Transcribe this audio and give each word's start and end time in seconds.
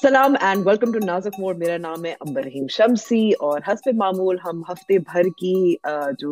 سلام 0.00 0.34
and 0.46 0.66
welcome 0.66 0.90
to 0.92 0.98
Nazuk 1.06 1.38
Mod 1.40 1.58
میرا 1.58 1.76
نام 1.80 2.04
ہے 2.04 2.10
امبر 2.26 2.40
رحیم 2.44 2.66
شمسی 2.70 3.20
اور 3.46 3.60
حسب 3.68 3.94
معمول 3.98 4.36
ہم 4.44 4.60
ہفتے 4.68 4.98
بھر 5.12 5.28
کی 5.38 5.52
جو 6.18 6.30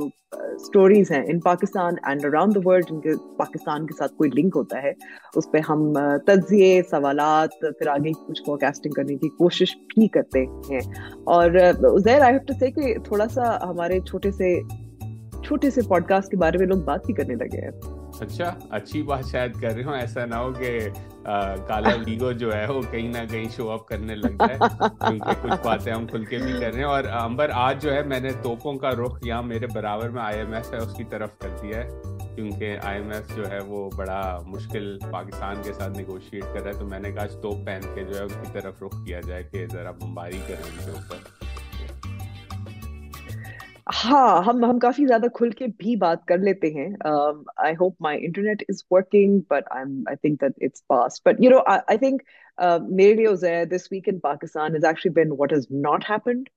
اسٹوریز 0.55 1.11
ہیں 1.13 1.23
in 1.33 1.39
Pakistan 1.45 1.95
and 2.11 2.25
around 2.27 2.55
the 2.55 2.61
world 2.65 2.89
جن 2.91 3.01
کے 3.01 3.13
پاکستان 3.39 3.87
کے 3.87 3.97
ساتھ 3.99 4.13
کوئی 4.17 4.31
لنک 4.35 4.57
ہوتا 4.57 4.83
ہے 4.83 4.93
اس 5.37 5.51
پہ 5.53 5.59
ہم 5.69 5.93
تجزیے 6.27 6.81
سوالات 6.91 7.59
پھر 7.61 7.89
آگے 7.95 8.13
کچھ 8.27 8.43
فور 8.47 8.59
کاسٹنگ 8.67 8.93
کرنے 8.97 9.17
کی 9.25 9.29
کوشش 9.39 9.77
بھی 9.97 10.09
کرتے 10.19 10.45
ہیں 10.71 10.81
اور 11.37 11.51
زیر 12.05 12.21
آئی 12.21 12.33
ہیو 12.35 12.41
ٹو 12.49 12.55
سے 12.61 12.71
کہ 12.81 12.95
تھوڑا 13.09 13.29
سا 13.35 13.57
ہمارے 13.69 14.01
چھوٹے 14.11 14.31
سے 14.43 14.55
چھوٹے 15.47 15.71
سے 15.71 15.83
پوڈ 15.89 16.07
کاسٹ 16.09 16.31
کے 16.31 16.37
بارے 16.47 16.59
میں 16.59 16.67
لوگ 16.67 16.85
بات 16.93 17.07
بھی 17.07 17.15
کرنے 17.15 17.35
لگے 17.45 17.65
ہیں 17.65 17.71
اچھا 18.27 18.53
اچھی 18.81 19.03
بات 19.13 19.25
شاید 19.31 19.61
کر 19.61 19.75
رہے 19.75 19.83
ہوں 19.85 19.95
ایسا 19.97 20.25
نہ 20.25 20.35
ہو 20.45 20.51
کہ 20.59 20.79
کالا 21.69 21.95
لیگو 22.07 22.31
جو 22.41 22.53
ہے 22.55 22.65
وہ 22.69 22.81
کہیں 22.91 23.09
نہ 23.13 23.19
کہیں 23.31 23.47
شو 23.57 23.69
اپ 23.71 23.87
کرنے 23.89 24.15
لگ 24.15 24.43
ہے 24.51 24.57
کیونکہ 24.81 25.31
کچھ 25.43 25.53
باتیں 25.67 25.93
ہم 25.93 26.07
کھل 26.07 26.25
کے 26.25 26.39
بھی 26.39 26.53
کر 26.53 26.73
رہے 26.73 26.79
ہیں 26.79 26.85
اور 26.89 27.05
امبر 27.21 27.51
آج 27.55 27.83
جو 27.83 27.93
ہے 27.95 28.03
میں 28.09 28.19
نے 28.21 28.31
توپوں 28.43 28.75
کا 28.79 28.91
رخ 28.99 29.19
یہاں 29.27 29.43
میرے 29.43 29.67
برابر 29.75 30.09
میں 30.17 30.23
آئی 30.23 30.39
ایم 30.39 30.53
ایف 30.55 30.73
ہے 30.73 30.79
اس 30.79 30.95
کی 30.97 31.05
طرف 31.11 31.39
کر 31.39 31.49
دیا 31.63 31.79
ہے 31.83 31.89
کیونکہ 32.35 32.77
آئی 32.83 33.01
ایم 33.01 33.11
ایف 33.15 33.37
جو 33.37 33.51
ہے 33.51 33.59
وہ 33.67 33.89
بڑا 33.97 34.21
مشکل 34.47 34.97
پاکستان 35.11 35.63
کے 35.65 35.73
ساتھ 35.79 35.97
نیگوشیٹ 35.99 36.43
کر 36.45 36.61
رہا 36.61 36.71
ہے 36.71 36.79
تو 36.79 36.87
میں 36.89 37.01
نے 37.01 37.13
کہا 37.13 37.27
توپ 37.43 37.65
پہن 37.67 37.95
کے 37.95 38.05
جو 38.05 38.19
ہے 38.19 38.23
اس 38.25 38.37
کی 38.45 38.59
طرف 38.61 38.83
رخ 38.83 39.05
کیا 39.07 39.21
جائے 39.27 39.43
کہ 39.53 39.67
ذرا 39.73 39.91
بمباری 40.01 40.41
کریں 40.49 40.63
ان 40.71 40.79
کے 40.85 40.91
اوپر 40.99 41.44
ہاں 44.05 44.43
ہم 44.47 44.65
ہم 44.65 44.79
کافی 44.83 45.05
زیادہ 45.07 45.27
کھل 45.35 45.51
کے 45.57 45.67
بھی 45.79 45.97
بات 46.03 46.25
کر 46.29 46.39
لیتے 46.47 46.69
ہیں 46.75 46.85
I 46.87 47.05
I 47.05 47.65
I 47.65 47.75
hope 47.81 47.97
my 48.03 48.25
internet 48.27 48.63
is 48.69 48.75
is 48.75 48.85
working 48.91 49.39
but 49.51 49.65
but 49.71 49.71
think 49.71 50.19
think 50.23 50.41
that 50.41 50.63
it's 50.65 50.87
pass 50.87 51.21
you 51.41 51.51
know 51.51 52.77
میرے 52.97 53.15
لیے 53.15 53.65
this 53.77 53.87
week 53.93 54.09
in 54.13 54.19
Pakistan 54.29 54.75
actually 54.85 55.13
been 55.23 55.33
what 55.39 55.53
not 55.89 56.11
happened 56.11 56.49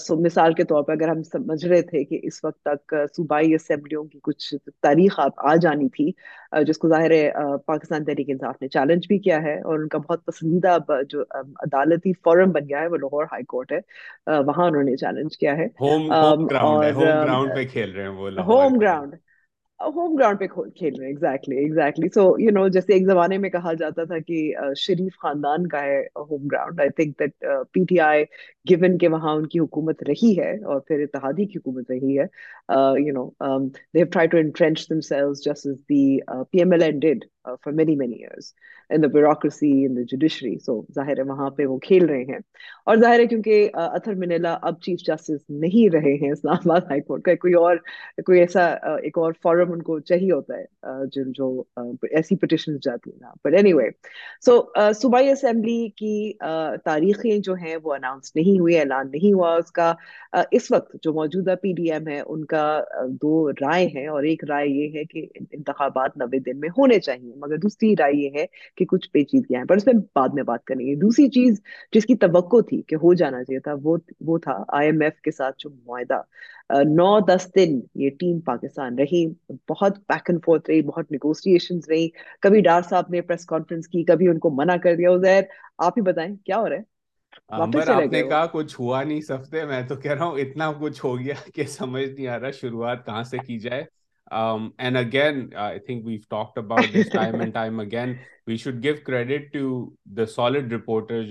so 0.00 0.16
مثال 0.24 0.52
کے 0.54 0.64
طور 0.64 0.82
پر 0.84 0.92
اگر 0.92 1.08
ہم 1.08 1.22
سمجھ 1.22 1.64
رہے 1.64 1.80
تھے 1.82 2.02
کہ 2.04 2.20
اس 2.26 2.42
وقت 2.44 2.60
تک 2.64 2.94
صوبائی 3.16 3.54
اسمبلیوں 3.54 4.04
کی 4.08 4.18
کچھ 4.22 4.54
تاریخ 4.82 5.18
آ 5.20 5.54
جانی 5.62 5.88
تھی 5.96 6.10
جس 6.66 6.78
کو 6.78 6.88
ظاہر 6.88 7.10
ہے 7.10 7.32
پاکستان 7.66 8.04
تحریک 8.04 8.30
انصاف 8.30 8.54
نے 8.62 8.68
چیلنج 8.76 9.02
بھی 9.08 9.18
کیا 9.26 9.38
ہے 9.42 9.56
اور 9.60 9.78
ان 9.78 9.88
کا 9.94 9.98
بہت 10.06 10.24
پسندیدہ 10.26 10.76
جو 11.08 11.22
عدالتی 11.40 12.12
فورم 12.24 12.52
بن 12.52 12.68
گیا 12.68 12.80
ہے 12.80 12.86
وہ 12.88 12.96
لاہور 13.02 13.24
ہائی 13.32 13.44
کورٹ 13.54 13.72
ہے 13.72 13.80
وہاں 14.46 14.66
انہوں 14.66 14.82
نے 14.90 14.96
چیلنج 15.04 15.36
کیا 15.38 15.56
ہے 15.56 15.66
ہوم 15.80 16.46
گراؤنڈ 16.50 19.20
ہوم 19.84 20.16
گراؤنڈ 20.16 20.38
پہ 20.38 20.46
کھیل 20.78 20.94
رہے 20.98 21.04
ہیں 21.04 21.10
exactly 21.12 21.56
exactly 21.58 22.08
so 22.14 22.22
you 22.38 22.50
know 22.54 22.66
جیسے 22.74 22.92
ایک 22.92 23.06
زمانے 23.06 23.36
میں 23.44 23.50
کہا 23.50 23.72
جاتا 23.82 24.04
تھا 24.10 24.18
کہ 24.26 24.40
شریف 24.76 25.16
خاندان 25.22 25.66
کا 25.74 25.82
ہے 25.82 26.00
home 26.30 26.46
ground 26.50 26.80
I 26.80 26.90
think 26.96 27.18
that 27.20 27.44
P 27.72 27.84
T 27.88 28.00
I 28.08 28.24
given 28.70 28.98
کہ 29.00 29.08
وہاں 29.14 29.34
ان 29.36 29.46
کی 29.54 29.58
حکومت 29.58 30.02
رہی 30.08 30.34
ہے 30.38 30.50
اور 30.72 30.80
پھر 30.88 31.02
اتحادی 31.02 31.44
کی 31.52 31.58
حکومت 31.58 31.90
رہی 31.90 32.18
ہے 32.18 32.24
you 33.06 33.12
know 33.14 33.28
they 33.74 33.98
have 33.98 34.06
try 34.12 34.28
to 34.32 34.38
entrench 34.38 34.88
themselves 35.08 35.44
just 35.44 35.66
is 35.66 35.80
the 35.88 36.04
P 36.50 36.58
M 36.58 36.72
L 36.72 36.82
and 36.82 37.00
did 37.02 37.24
for 37.64 37.72
many 37.80 37.96
many 38.04 38.16
years 38.24 38.52
in 38.94 39.00
the 39.02 39.08
bureaucracy 39.08 39.70
in 39.86 39.94
the 39.96 40.02
judiciary 40.10 40.56
so 40.64 40.72
ظاہر 40.94 41.16
ہے 41.18 41.22
وہاں 41.30 41.48
پہ 41.56 41.64
وہ 41.66 41.76
کھیل 41.82 42.04
رہے 42.08 42.22
ہیں 42.28 42.38
اور 42.90 42.96
ظاہر 43.02 43.18
ہے 43.20 43.26
کیونکہ 43.26 43.68
اتھر 43.78 44.14
منیلا 44.22 44.52
اب 44.70 44.80
چیف 44.84 45.00
جسٹس 45.06 45.44
نہیں 45.64 45.92
رہے 45.94 46.14
ہیں 46.22 46.30
اسلام 46.30 46.70
آباد 46.70 46.88
ہائی 46.90 47.00
کورٹ 47.06 47.22
کا 47.24 47.34
کوئی 47.40 47.54
اور 47.60 47.76
کوئی 48.26 48.40
ایسا 48.40 48.64
ایک 48.68 49.18
اور 49.18 49.32
فارم 49.42 49.72
ان 49.72 49.82
کو 49.90 49.98
چاہیے 50.10 50.30
ہوتا 50.32 50.58
ہے 50.58 51.06
جن 51.16 51.30
جو 51.36 51.48
ایسی 52.10 52.36
پٹیشن 52.44 52.76
جاتی 52.86 53.10
ہیں 53.10 53.18
نا 53.20 53.32
بٹ 53.44 53.54
اینی 53.56 53.72
وے 53.72 53.88
سو 54.46 54.58
صوبائی 55.00 55.30
اسمبلی 55.30 55.78
کی 55.96 56.14
تاریخیں 56.84 57.36
جو 57.50 57.54
ہیں 57.62 57.76
وہ 57.82 57.94
اناؤنس 57.94 58.34
نہیں 58.36 58.58
ہوئی 58.60 58.78
اعلان 58.78 59.10
نہیں 59.12 59.32
ہوا 59.34 59.54
اس 59.58 59.70
کا 59.80 59.92
اس 60.60 60.70
وقت 60.72 60.96
جو 61.02 61.12
موجودہ 61.20 61.54
پی 61.62 61.72
ڈی 61.76 61.90
ایم 61.92 62.08
ہے 62.08 62.20
ان 62.26 62.44
کا 62.54 62.66
دو 63.22 63.48
رائے 63.60 63.86
ہیں 63.94 64.06
اور 64.16 64.22
ایک 64.32 64.44
رائے 64.50 64.68
یہ 64.68 64.98
ہے 64.98 65.04
کہ 65.12 65.26
انتخابات 65.40 66.16
نوے 66.24 66.38
دن 66.52 66.60
میں 66.60 66.68
ہونے 66.78 66.98
چاہیے 67.08 67.32
مگر 67.46 67.56
دوسری 67.68 67.94
رائے 67.98 68.14
یہ 68.20 68.38
ہے 68.38 68.46
کہ 68.84 68.84
کچھ 68.88 69.08
پیچیدگیاں 69.12 69.60
ہیں 69.60 69.66
پر 69.68 69.76
اس 69.76 69.86
میں 69.86 69.92
بعد 70.14 70.34
میں 70.36 70.42
بات 70.50 70.64
کریں 70.66 70.84
گے 70.86 70.94
دوسری 71.00 71.28
چیز 71.36 71.60
جس 71.94 72.04
کی 72.10 72.14
توقع 72.24 72.60
تھی 72.68 72.80
کہ 72.88 72.94
ہو 73.02 73.12
جانا 73.20 73.42
چاہیے 73.44 73.60
تھا 73.66 73.74
وہ, 73.82 73.96
وہ 74.26 74.38
تھا 74.44 74.54
آئی 74.78 74.88
ایم 74.88 75.00
ایف 75.06 75.20
کے 75.26 75.30
ساتھ 75.38 75.54
جو 75.64 75.70
معاہدہ 75.70 76.20
نو 76.94 77.08
دس 77.34 77.46
دن 77.56 77.78
یہ 78.02 78.10
ٹیم 78.20 78.38
پاکستان 78.50 78.98
رہی 78.98 79.24
بہت 79.70 79.98
بیک 80.12 80.30
اینڈ 80.30 80.44
فورتھ 80.44 80.70
رہی 80.70 80.82
بہت 80.92 81.12
نیگوسیشن 81.12 81.78
رہی 81.90 82.08
کبھی 82.46 82.60
ڈار 82.70 82.82
صاحب 82.88 83.10
نے 83.16 83.20
پریس 83.30 83.44
کانفرنس 83.52 83.88
کی 83.94 84.04
کبھی 84.12 84.28
ان 84.28 84.38
کو 84.46 84.50
منع 84.62 84.76
کر 84.84 84.96
دیا 85.02 85.16
زہر 85.26 85.42
آپ 85.86 85.98
ہی 85.98 86.02
بتائیں 86.10 86.34
کیا 86.44 86.58
ہو 86.60 86.68
رہا 86.68 86.76
ہے 86.76 86.88
امبر 87.62 87.88
آپ 87.88 88.12
نے 88.12 88.22
کہا 88.28 88.44
کچھ 88.52 88.74
ہوا 88.80 89.02
نہیں 89.02 89.20
سفتے 89.28 89.64
میں 89.64 89.82
تو 89.88 89.96
کہہ 90.04 90.12
رہا 90.12 90.24
ہوں 90.24 90.38
اتنا 90.40 90.72
کچھ 90.80 91.04
ہو 91.04 91.18
گیا 91.18 91.34
کہ 91.54 91.64
سمجھ 91.78 92.08
نہیں 92.08 92.26
آ 92.26 92.38
رہا 92.40 92.50
شروعات 92.60 93.04
کہاں 93.06 93.22
سے 93.34 93.38
کی 93.46 93.58
جائے 93.66 93.84
Um, 94.30 94.72
and 94.78 94.96
and 94.96 94.96
again, 94.98 95.36
again. 95.46 95.58
I 95.58 95.78
think 95.78 96.04
we've 96.06 96.28
talked 96.28 96.56
about 96.58 96.86
this 96.92 97.08
time 97.08 97.52
time 97.52 98.18
We 98.46 98.56
should 98.56 98.80
give 98.80 99.02
credit 99.02 99.52
to 99.54 99.92
the 100.14 100.26
solid 100.26 100.72
reporters 100.72 101.28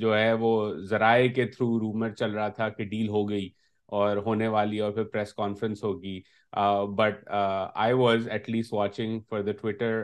جو 0.00 0.14
ہے 0.16 0.32
وہ 0.40 0.50
ذرائع 0.88 1.28
کے 1.34 1.44
تھرو 1.46 1.78
رومر 1.80 2.10
چل 2.18 2.32
رہا 2.34 2.48
تھا 2.58 2.68
کہ 2.68 2.84
ڈیل 2.88 3.08
ہو 3.08 3.28
گئی 3.28 3.48
اور 3.98 4.16
ہونے 4.26 4.48
والی 4.54 4.78
اور 4.86 4.90
پھر 4.92 5.04
پریس 5.12 5.32
کانفرنس 5.34 5.82
ہوگی 5.84 6.18
but 6.98 7.24
I 7.84 7.92
was 8.02 8.28
at 8.32 8.48
least 8.50 8.72
watching 8.74 9.20
for 9.30 9.40
the 9.42 9.52
Twitter 9.60 10.02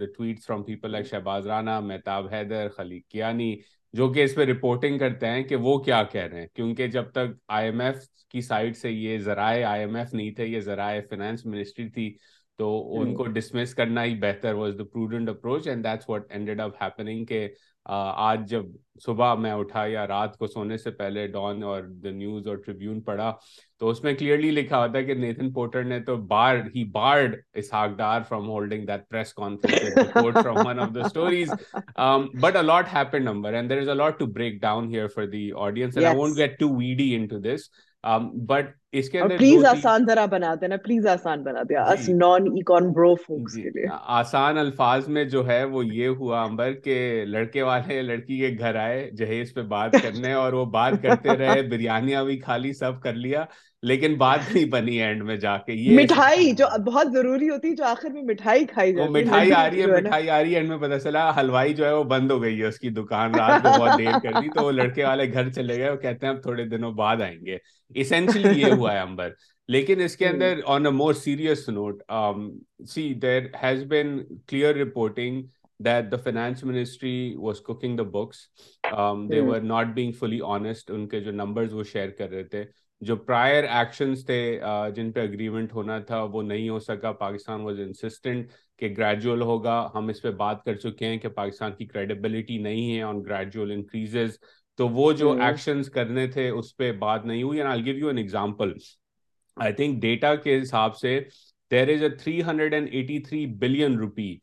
the 0.00 0.06
tweet 0.16 0.42
from 0.46 0.62
people 0.64 0.90
like 0.92 1.06
Shahbaz 1.10 1.46
Rana 1.46 1.78
Mahtab 1.92 2.26
Haider 2.34 2.68
Khaleeq 2.76 3.06
Kiani 3.10 3.54
جو 3.98 4.08
کہ 4.12 4.22
اس 4.24 4.34
پہ 4.34 4.44
رپورٹنگ 4.46 4.98
کرتے 4.98 5.26
ہیں 5.30 5.42
کہ 5.44 5.56
وہ 5.64 5.76
کیا 5.84 6.02
کہہ 6.12 6.24
رہے 6.32 6.40
ہیں 6.40 6.46
کیونکہ 6.54 6.86
جب 6.96 7.10
تک 7.14 7.34
آئی 7.56 7.66
ایم 7.68 7.80
ایف 7.80 7.96
کی 8.30 8.40
سائڈ 8.40 8.76
سے 8.76 8.90
یہ 8.90 9.18
ذرائع 9.24 9.64
آئی 9.68 9.80
ایم 9.80 9.96
ایف 9.96 10.14
نہیں 10.14 10.30
تھے 10.34 10.46
یہ 10.46 10.60
ذرائع 10.68 11.00
فنانس 11.10 11.44
منسٹری 11.46 11.88
تھی 11.96 12.12
تو 12.58 12.68
ان 13.00 13.14
کو 13.16 13.26
ڈسمس 13.36 13.74
کرنا 13.74 14.04
ہی 14.04 14.14
بہتر 14.20 14.54
was 14.54 14.74
the 14.78 14.84
prudent 14.92 15.28
approach 15.28 15.68
and 15.68 15.84
that's 15.84 16.10
up 16.60 16.82
happening 16.82 17.24
کہ 17.26 17.46
آج 17.84 18.48
جب 18.48 18.64
صبح 19.04 19.34
میں 19.40 19.50
اٹھا 19.52 19.84
یا 19.86 20.06
رات 20.06 20.36
کو 20.38 20.46
سونے 20.46 20.76
سے 20.78 20.90
پہلے 20.90 21.26
ڈان 21.28 21.62
اور 21.64 21.82
دا 22.02 22.10
نیوز 22.10 22.46
اور 22.48 22.56
ٹریبیون 22.64 23.00
پڑھا 23.02 23.32
تو 23.78 23.88
اس 23.90 24.02
میں 24.02 24.12
کلیئرلی 24.14 24.50
لکھا 24.50 24.78
ہوتا 24.84 24.98
ہے 24.98 25.04
کہ 25.04 25.14
نیتن 25.14 25.52
پورٹر 25.52 25.84
نے 25.84 25.98
تو 26.06 26.16
بار 26.26 26.56
ہی 26.74 26.84
barred 26.92 27.36
Ishaq 27.62 27.96
Dar 27.98 28.20
from 28.28 28.48
holding 28.48 28.86
that 28.86 29.08
press 29.10 29.32
conference 29.34 30.34
from 30.42 30.66
one 30.66 30.80
of 30.80 30.94
the 30.94 31.08
stories 31.08 31.50
but 32.42 32.56
a lot 32.56 32.92
happen 32.94 33.24
number 33.24 33.54
and 33.54 33.70
there 33.70 33.78
is 33.80 33.88
a lot 33.88 34.18
to 34.18 34.26
break 34.34 34.60
down 34.62 34.90
here 34.94 35.08
for 35.14 35.26
the 35.32 35.50
audience 35.66 35.96
I 35.98 36.16
won't 36.18 36.36
get 36.36 36.58
to 36.60 36.68
weedy 36.76 37.14
into 37.28 37.38
this 37.50 37.68
but 38.48 38.70
کے 38.92 39.18
اندر 39.20 39.36
please 39.38 39.64
آسان 39.66 40.04
ذرا 40.06 40.24
بنا 40.30 40.54
دینا 40.60 40.76
please 40.84 41.06
آسان 41.06 41.42
بنا 41.42 41.62
دیا 41.68 41.84
جی۔ 42.06 42.12
جی۔ 43.52 43.86
آسان 44.16 44.58
الفاظ 44.58 45.08
میں 45.14 45.24
جو 45.34 45.46
ہے 45.46 45.62
وہ 45.74 45.84
یہ 45.86 46.08
ہوا 46.18 46.42
امبر 46.42 46.72
کے 46.84 46.98
لڑکے 47.28 47.62
والے 47.70 48.00
لڑکی 48.12 48.38
کے 48.40 48.54
گھر 48.58 48.74
آئے 48.82 49.10
جہیز 49.18 49.54
پہ 49.54 49.62
بات 49.74 49.92
کرنے 50.02 50.32
اور 50.42 50.52
وہ 50.52 50.64
بات 50.78 51.02
کرتے 51.02 51.36
رہے 51.38 51.60
بریانیاں 51.70 52.24
بھی 52.24 52.38
کھالی 52.44 52.72
سب 52.84 53.00
کر 53.02 53.14
لیا 53.24 53.44
لیکن 53.90 54.14
بات 54.18 54.38
نہیں 54.54 54.64
بنی 54.70 55.00
اینڈ 55.02 55.22
میں 55.28 55.36
جا 55.44 55.56
کے 55.66 55.72
یہ 55.72 55.98
مٹھائی 56.02 56.52
جو 56.58 56.66
بہت 56.86 57.12
ضروری 57.12 57.48
ہوتی 57.50 57.68
ہے 57.68 57.74
جو 57.76 57.84
آخر 57.84 58.10
میں 58.10 58.22
مٹھائی 58.22 58.66
کھائی 58.72 58.92
مٹھائی 59.08 59.52
آ 59.52 59.66
رہی 59.70 59.80
ہے 59.82 59.86
مٹھائی 60.00 60.30
آ 60.30 60.42
رہی 60.42 60.52
ہے 60.54 60.58
اینڈ 60.58 60.68
میں 60.68 60.78
پتا 60.88 60.98
چلا 61.08 61.30
ہلوائی 61.40 61.74
جو 61.80 61.84
ہے 61.86 61.92
وہ 61.92 62.04
بند 62.14 62.30
ہو 62.30 62.40
گئی 62.42 62.60
ہے 62.60 62.66
اس 62.66 62.78
کی 62.80 62.90
دکان 63.00 63.34
رات 63.38 63.62
کو 63.62 63.68
بہت 63.68 63.98
دیر 63.98 64.18
کر 64.22 64.40
دی 64.40 64.48
تو 64.54 64.64
وہ 64.64 64.72
لڑکے 64.72 65.04
والے 65.04 65.32
گھر 65.32 65.50
چلے 65.56 65.78
گئے 65.78 65.90
وہ 65.90 65.96
کہتے 66.06 66.26
ہیں 66.26 66.34
اب 66.34 66.42
تھوڑے 66.42 66.64
دنوں 66.76 66.92
بعد 67.02 67.22
آئیں 67.28 67.38
گے 67.46 67.56
اسینشلی 68.02 68.70
ہوا 68.72 68.81
ہوا 68.82 68.92
ہے 68.92 68.98
امبر 69.08 69.30
لیکن 69.74 70.00
اس 70.04 70.16
کے 70.20 70.26
اندر 70.28 70.60
on 70.76 70.86
a 70.86 70.92
more 70.92 71.14
serious 71.24 71.68
note 71.80 72.02
see 72.92 73.12
there 73.22 73.42
has 73.62 73.82
been 73.94 74.18
clear 74.48 74.74
reporting 74.84 75.42
that 75.86 76.10
the 76.12 76.16
finance 76.24 76.62
ministry 76.64 77.16
was 77.42 77.60
cooking 77.68 77.96
the 77.96 78.02
books 78.18 78.38
they 79.30 79.40
were 79.50 79.60
not 79.72 79.94
being 79.94 80.12
fully 80.20 80.40
honest 80.54 80.90
in 80.94 81.08
کے 81.08 81.20
جو 81.20 81.32
نمبرز 81.42 81.74
وہ 81.74 81.82
شیئر 81.92 82.10
کر 82.18 82.28
رہے 82.30 82.42
تھے 82.54 82.64
جو 83.08 83.14
پرائر 83.28 83.64
ایکشنز 83.76 84.24
تھے 84.26 84.36
جن 84.96 85.10
پہ 85.12 85.20
اگریمنٹ 85.26 85.72
ہونا 85.74 85.98
تھا 86.10 86.22
وہ 86.34 86.42
نہیں 86.50 86.68
ہو 86.68 86.78
سکا 86.88 87.12
پاکستان 87.22 87.60
واز 87.62 87.80
انسسٹنٹ 87.86 88.50
کہ 88.78 88.92
گریجول 88.96 89.42
ہوگا 89.48 89.74
ہم 89.94 90.08
اس 90.08 90.22
پہ 90.22 90.30
بات 90.44 90.62
کر 90.64 90.74
چکے 90.84 91.06
ہیں 91.06 91.16
کہ 91.24 91.28
پاکستان 91.38 91.72
کی 91.78 91.86
کریڈیبلٹی 91.94 92.58
نہیں 92.68 92.94
ہے 92.96 93.02
آن 93.08 93.22
گریجول 93.26 93.70
انکریزز 93.72 94.36
تو 94.76 94.88
وہ 94.88 95.12
جو 95.12 95.32
ایکشن 95.44 95.82
کرنے 95.94 96.26
تھے 96.36 96.48
اس 96.48 96.76
پہ 96.76 96.90
بات 96.98 97.24
نہیں 97.26 97.42
ہوئی 97.42 97.60
I 97.62 97.70
I 97.70 97.84
give 97.84 97.96
you 97.98 98.08
an 98.08 98.18
example 98.18 98.72
think 99.76 100.00
data 100.02 100.34
کے 100.44 100.60
حساب 100.60 100.96
سے 100.96 101.18
there 101.70 101.88
is 101.94 102.02
a 102.02 102.08
three 102.22 102.42
hundred 102.44 102.74
and 102.74 102.88
eighty 102.92 103.18
three 103.22 103.44
billion 103.64 103.98
rupee 103.98 104.34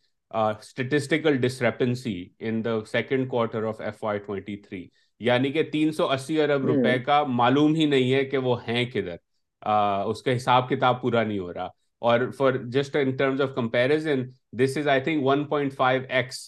statistical 0.41 1.37
discrepancy 1.41 2.15
I 2.41 4.19
twenty 4.25 4.55
three 4.67 4.87
یعنی 5.27 5.51
کہ 5.51 5.63
تین 5.71 5.91
سو 5.91 6.09
اسی 6.11 6.41
ارب 6.41 6.65
روپے 6.65 6.97
کا 7.05 7.23
معلوم 7.39 7.73
ہی 7.75 7.85
نہیں 7.93 8.13
ہے 8.13 8.23
کہ 8.25 8.37
وہ 8.47 8.61
ہیں 8.67 8.85
کدھر 8.93 10.07
اس 10.09 10.21
کا 10.23 10.35
حساب 10.35 10.69
کتاب 10.69 11.01
پورا 11.01 11.23
نہیں 11.23 11.39
ہو 11.39 11.53
رہا 11.53 11.67
اور 12.07 12.19
for 12.37 12.53
just terms 12.73 13.41
of 13.41 13.49
comparison 13.55 14.21
this 14.59 14.75
is 14.77 14.87
I 14.87 14.99
think 15.03 15.25
one 15.25 15.43
point 15.47 15.73
five 15.77 16.01
x 16.17 16.39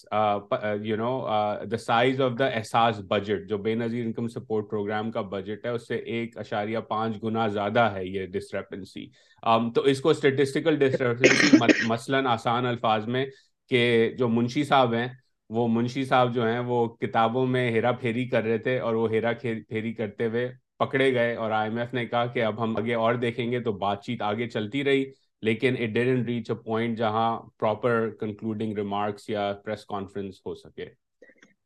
you 0.82 0.96
know 0.96 1.26
the 1.70 1.76
size 1.84 2.20
of 2.26 2.32
the 2.38 2.46
Ehsaas 2.46 3.00
budget 3.10 3.48
جو 3.48 3.58
بے 3.66 3.74
نظیر 3.82 4.04
انکم 4.04 4.28
سپورٹ 4.36 4.70
پروگرام 4.70 5.10
کا 5.12 5.20
بجٹ 5.32 5.64
ہے 5.66 5.70
اس 5.70 5.86
سے 5.88 5.96
ایک 6.14 6.38
اشاریہ 6.38 6.78
پانچ 6.88 7.22
گنا 7.24 7.46
زیادہ 7.48 7.90
ہے 7.96 8.04
یہ 8.06 8.26
ڈسٹرپنسی 8.36 9.04
um, 9.48 9.72
تو 9.74 9.80
اس 9.92 10.00
کو 10.00 10.10
اسٹیٹسٹیکل 10.10 10.76
ڈسٹرپنسی 10.88 11.86
مثلاً 11.88 12.26
آسان 12.26 12.66
الفاظ 12.66 13.06
میں 13.16 13.24
کہ 13.70 14.10
جو 14.18 14.28
منشی 14.28 14.64
صاحب 14.64 14.94
ہیں 14.94 15.06
وہ 15.54 15.68
منشی 15.70 16.04
صاحب 16.04 16.34
جو 16.34 16.46
ہیں 16.50 16.58
وہ 16.66 16.86
کتابوں 17.00 17.46
میں 17.46 17.70
ہیرا 17.72 17.92
پھیری 18.02 18.28
کر 18.28 18.42
رہے 18.44 18.58
تھے 18.68 18.78
اور 18.78 18.94
وہ 18.94 19.10
ہیرا 19.12 19.32
پھیری 19.42 19.92
کرتے 19.94 20.26
ہوئے 20.26 20.50
پکڑے 20.78 21.12
گئے 21.14 21.34
اور 21.34 21.50
آئی 21.50 21.70
ایم 21.70 21.78
ایف 21.78 21.92
نے 21.94 22.04
کہا 22.06 22.26
کہ 22.34 22.42
اب 22.44 22.62
ہم 22.62 22.76
آگے 22.76 22.94
اور 22.94 23.14
دیکھیں 23.26 23.50
گے 23.50 23.60
تو 23.62 23.72
بات 23.84 24.02
چیت 24.04 24.22
آگے 24.22 24.48
چلتی 24.50 24.84
رہی 24.84 25.04
لیکن 25.46 25.74
it 25.82 25.94
didn't 25.94 26.22
reach 26.24 26.50
a 26.50 26.54
point 26.64 26.98
جہاں 26.98 27.28
پراپر 27.60 28.08
کنکلوڈنگ 28.20 28.76
ریمارکس 28.78 29.28
یا 29.30 29.52
پریس 29.64 29.84
کانفرنس 29.86 30.34
ہو 30.46 30.54
سکے 30.54 30.84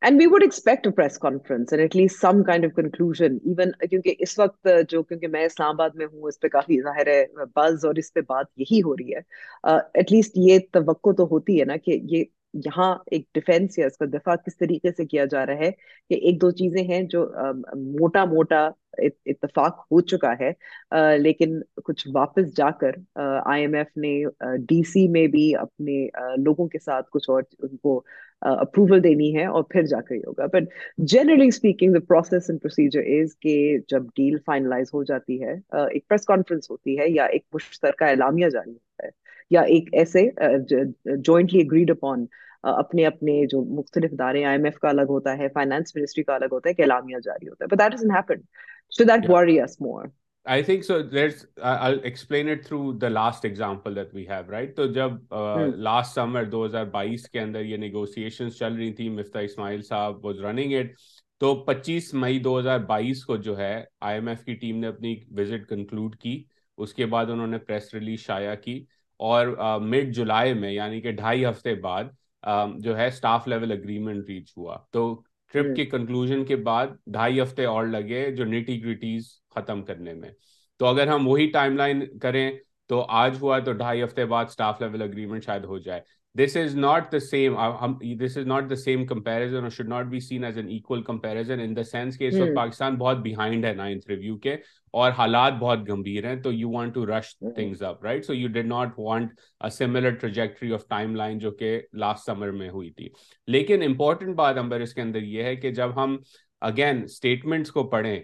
and 0.07 0.17
we 0.21 0.25
would 0.31 0.43
expect 0.43 0.87
press 0.95 1.17
conference 1.19 1.73
and 1.73 1.81
at 1.81 1.95
least 1.95 2.19
some 2.21 2.41
kind 2.47 2.65
of 2.65 2.71
conclusion 2.75 3.21
even 3.27 3.71
کیونکہ 3.89 4.15
اس 4.25 4.37
وقت 4.39 4.67
جو 4.89 5.01
کیونکہ 5.03 5.27
میں 5.37 5.43
اسلام 5.45 5.69
آباد 5.75 5.95
میں 6.01 6.05
ہوں 6.13 6.27
اس 6.27 6.39
پہ 6.39 6.47
کافی 6.57 6.81
ظاہر 6.81 7.07
ہے 7.13 7.23
بز 7.55 7.85
اور 7.85 7.95
اس 8.03 8.13
پہ 8.13 8.21
بات 8.29 8.45
یہی 8.61 8.81
ہو 8.85 8.95
رہی 8.97 9.13
ہے 9.15 9.19
ایٹ 9.67 10.09
uh, 10.09 10.15
لیسٹ 10.15 10.37
یہ 10.47 10.59
توقع 10.73 11.11
تو 11.17 11.27
ہوتی 11.31 11.59
ہے 11.59 11.65
نا 11.73 11.77
کہ 11.85 11.99
یہ 12.15 12.23
یہاں 12.65 12.93
ایک 13.11 13.23
ڈیفینس 13.33 13.77
یا 13.79 13.85
اس 13.85 13.97
کا 13.97 14.05
دفاع 14.13 14.35
کس 14.45 14.57
طریقے 14.57 14.91
سے 14.97 15.05
کیا 15.05 15.25
جا 15.31 15.45
رہا 15.45 15.65
ہے 15.65 15.71
کہ 16.09 16.13
ایک 16.15 16.41
دو 16.41 16.51
چیزیں 16.59 16.83
ہیں 16.89 17.01
جو 17.13 17.25
موٹا 17.75 18.23
موٹا 18.33 18.59
اتفاق 19.31 19.79
ہو 19.91 19.99
چکا 20.11 20.31
ہے 20.39 20.51
لیکن 21.19 21.59
کچھ 21.85 22.07
واپس 22.13 22.55
جا 22.57 22.69
کر 22.79 22.95
آئی 23.21 23.61
ایم 23.63 23.73
ایف 23.77 23.97
نے 24.03 24.13
ڈی 24.69 24.81
سی 24.91 25.07
میں 25.17 25.25
بھی 25.35 25.45
اپنے 25.55 26.05
لوگوں 26.45 26.67
کے 26.67 26.79
ساتھ 26.79 27.09
کچھ 27.13 27.29
اور 27.29 27.43
ان 27.67 27.75
کو 27.83 28.01
اپروول 28.51 29.03
دینی 29.03 29.35
ہے 29.37 29.45
اور 29.57 29.63
پھر 29.69 29.85
جا 29.91 30.01
کر 30.07 30.15
یہ 30.15 30.21
ہوگا 30.27 30.45
but 30.53 30.73
generally 31.13 31.47
speaking 31.47 31.93
the 31.93 31.99
process 32.07 32.49
and 32.49 32.61
procedure 32.61 33.03
is 33.19 33.37
کہ 33.41 33.77
جب 33.91 34.03
ڈیل 34.15 34.37
فائنلائز 34.45 34.93
ہو 34.93 35.03
جاتی 35.11 35.43
ہے 35.43 35.53
ایک 35.87 36.07
پریس 36.07 36.25
کانفرنس 36.25 36.69
ہوتی 36.71 36.99
ہے 36.99 37.09
یا 37.09 37.25
ایک 37.37 37.45
مشترکہ 37.53 38.03
اعلامیہ 38.13 38.49
جاری 38.49 38.71
ہوتا 38.71 38.85
ہے 39.03 39.09
یا 39.55 39.61
ایک 39.73 39.89
ایسے 40.01 40.25
جوائنٹلی 40.69 41.61
اگریڈ 41.61 41.91
اپون 41.91 42.25
اپنے 42.75 43.05
اپنے 43.05 43.41
جو 43.49 43.63
مختلف 43.79 44.11
ادارے 44.13 44.43
آئی 44.45 44.57
ایم 44.57 44.65
ایف 44.65 44.77
کا 44.79 44.89
الگ 44.89 45.09
ہوتا 45.15 45.37
ہے 45.37 45.47
فائنانس 45.53 45.95
منسٹری 45.95 46.23
کا 46.23 46.35
الگ 46.35 46.45
ہوتا 46.53 46.69
ہے 46.69 46.73
کہ 46.73 46.81
اعلامیہ 46.81 47.17
جاری 47.23 47.47
ہوتا 47.49 47.63
ہے 47.65 47.75
but 47.75 47.99
that 48.99 49.07
that 49.09 49.29
worry 49.29 49.59
is 49.61 49.79
more 49.81 50.05
I 50.53 50.63
think 50.63 50.83
so 50.85 50.99
there's 51.11 51.45
I 51.69 51.95
explain 52.09 52.49
it 52.49 52.65
through 52.65 52.91
the 53.01 53.07
last 53.09 53.45
example 53.45 53.95
that 53.95 54.13
we 54.15 54.25
have 54.27 54.51
right 54.51 54.75
تو 54.75 54.85
جب 54.97 55.33
لاسٹ 55.87 56.15
سمر 56.15 56.43
دو 56.51 56.65
ہزار 56.65 56.85
بائیس 56.93 57.29
کے 57.29 57.39
اندر 57.39 57.61
یہ 57.65 57.77
نیگوسیشنس 57.77 58.57
چل 58.59 58.75
رہی 58.75 58.91
تھیں 58.99 59.09
مفتا 59.17 59.39
اسماعیل 59.49 59.81
صاحب 59.89 60.25
واز 60.25 60.39
رننگ 60.45 60.73
اٹ 60.79 60.93
تو 61.39 61.53
پچیس 61.63 62.13
مئی 62.21 62.39
دو 62.47 62.57
ہزار 62.59 62.79
بائیس 62.93 63.23
کو 63.25 63.35
جو 63.47 63.57
ہے 63.57 63.73
آئی 64.09 64.17
ایم 64.19 64.27
ایف 64.27 64.43
کی 64.43 64.53
ٹیم 64.65 64.79
نے 64.79 64.87
اپنی 64.87 65.15
وزٹ 65.37 65.67
کنکلوڈ 65.69 66.15
کی 66.21 66.41
اس 66.83 66.93
کے 66.93 67.05
بعد 67.13 67.25
انہوں 67.31 67.47
نے 67.47 67.57
پریس 67.67 67.93
ریلیز 67.93 68.29
کی 68.63 68.83
اور 69.27 69.47
مڈ 69.81 70.13
جولائی 70.15 70.53
میں 70.53 70.71
یعنی 70.71 70.99
کہ 71.01 71.11
ڈھائی 71.21 71.45
ہفتے 71.45 71.73
بعد 71.83 72.03
جو 72.83 72.97
ہے 72.97 73.09
سٹاف 73.11 73.47
لیول 73.47 73.71
اگریمنٹ 73.71 74.27
ریچ 74.29 74.51
ہوا 74.57 74.77
تو 74.91 75.03
ٹرپ 75.53 75.75
کے 75.75 75.85
کنکلوژن 75.93 76.43
کے 76.45 76.55
بعد 76.69 76.87
ڈھائی 77.15 77.41
ہفتے 77.41 77.65
اور 77.65 77.85
لگے 77.93 78.29
جو 78.35 78.45
نیٹی 78.45 78.81
گریٹیز 78.83 79.29
ختم 79.55 79.81
کرنے 79.85 80.13
میں 80.13 80.29
تو 80.79 80.85
اگر 80.85 81.07
ہم 81.07 81.27
وہی 81.27 81.49
ٹائم 81.51 81.77
لائن 81.77 82.05
کریں 82.25 82.49
تو 82.91 83.01
آج 83.21 83.37
ہوا 83.41 83.59
تو 83.65 83.71
ڈھائی 83.81 84.03
ہفتے 84.03 84.25
بعد 84.33 84.45
سٹاف 84.51 84.81
لیول 84.81 85.01
اگریمنٹ 85.01 85.45
شاید 85.45 85.63
ہو 85.71 85.77
جائے 85.87 86.01
this 86.39 86.55
is 86.57 86.75
not 86.77 87.11
the 87.11 87.19
some 87.19 87.93
this 88.17 88.35
is 88.37 88.47
not 88.47 88.69
the 88.69 88.75
same 88.75 89.05
comparison 89.07 89.91
اور 89.91 92.53
پاکستان 92.55 92.95
بہت 92.97 93.17
بہائنڈ 93.23 93.65
ہے 93.65 93.73
نائنتھ 93.75 94.07
ریویو 94.09 94.37
کے 94.43 94.53
اور 95.01 95.11
حالات 95.17 95.53
بہت 95.59 95.87
گمبھیر 95.89 96.27
ہیں 96.27 96.35
تو 96.41 96.51
you 96.53 96.69
want 96.71 96.93
to 96.93 97.05
rush 97.07 97.35
things 97.39 97.81
up 97.83 98.03
right 98.05 98.25
so 98.25 98.33
you 98.33 98.47
did 98.57 98.67
not 98.67 98.93
want 98.99 99.39
similar 99.77 100.15
trajectory 100.25 100.71
of 100.73 100.87
timeline 101.15 101.39
جو 101.39 101.51
کہ 101.63 101.77
لاسٹ 102.05 102.25
سمر 102.25 102.51
میں 102.59 102.69
ہوئی 102.69 102.89
تھی 102.97 103.07
لیکن 103.57 103.83
امپورٹنٹ 103.85 104.35
بات 104.35 104.57
امبر 104.63 104.81
اس 104.81 104.93
کے 104.93 105.01
اندر 105.01 105.23
یہ 105.33 105.43
ہے 105.43 105.55
کہ 105.65 105.71
جب 105.81 106.03
ہم 106.03 106.17
اگین 106.71 107.01
اسٹیٹمنٹس 107.03 107.71
کو 107.71 107.83
پڑھیں 107.89 108.17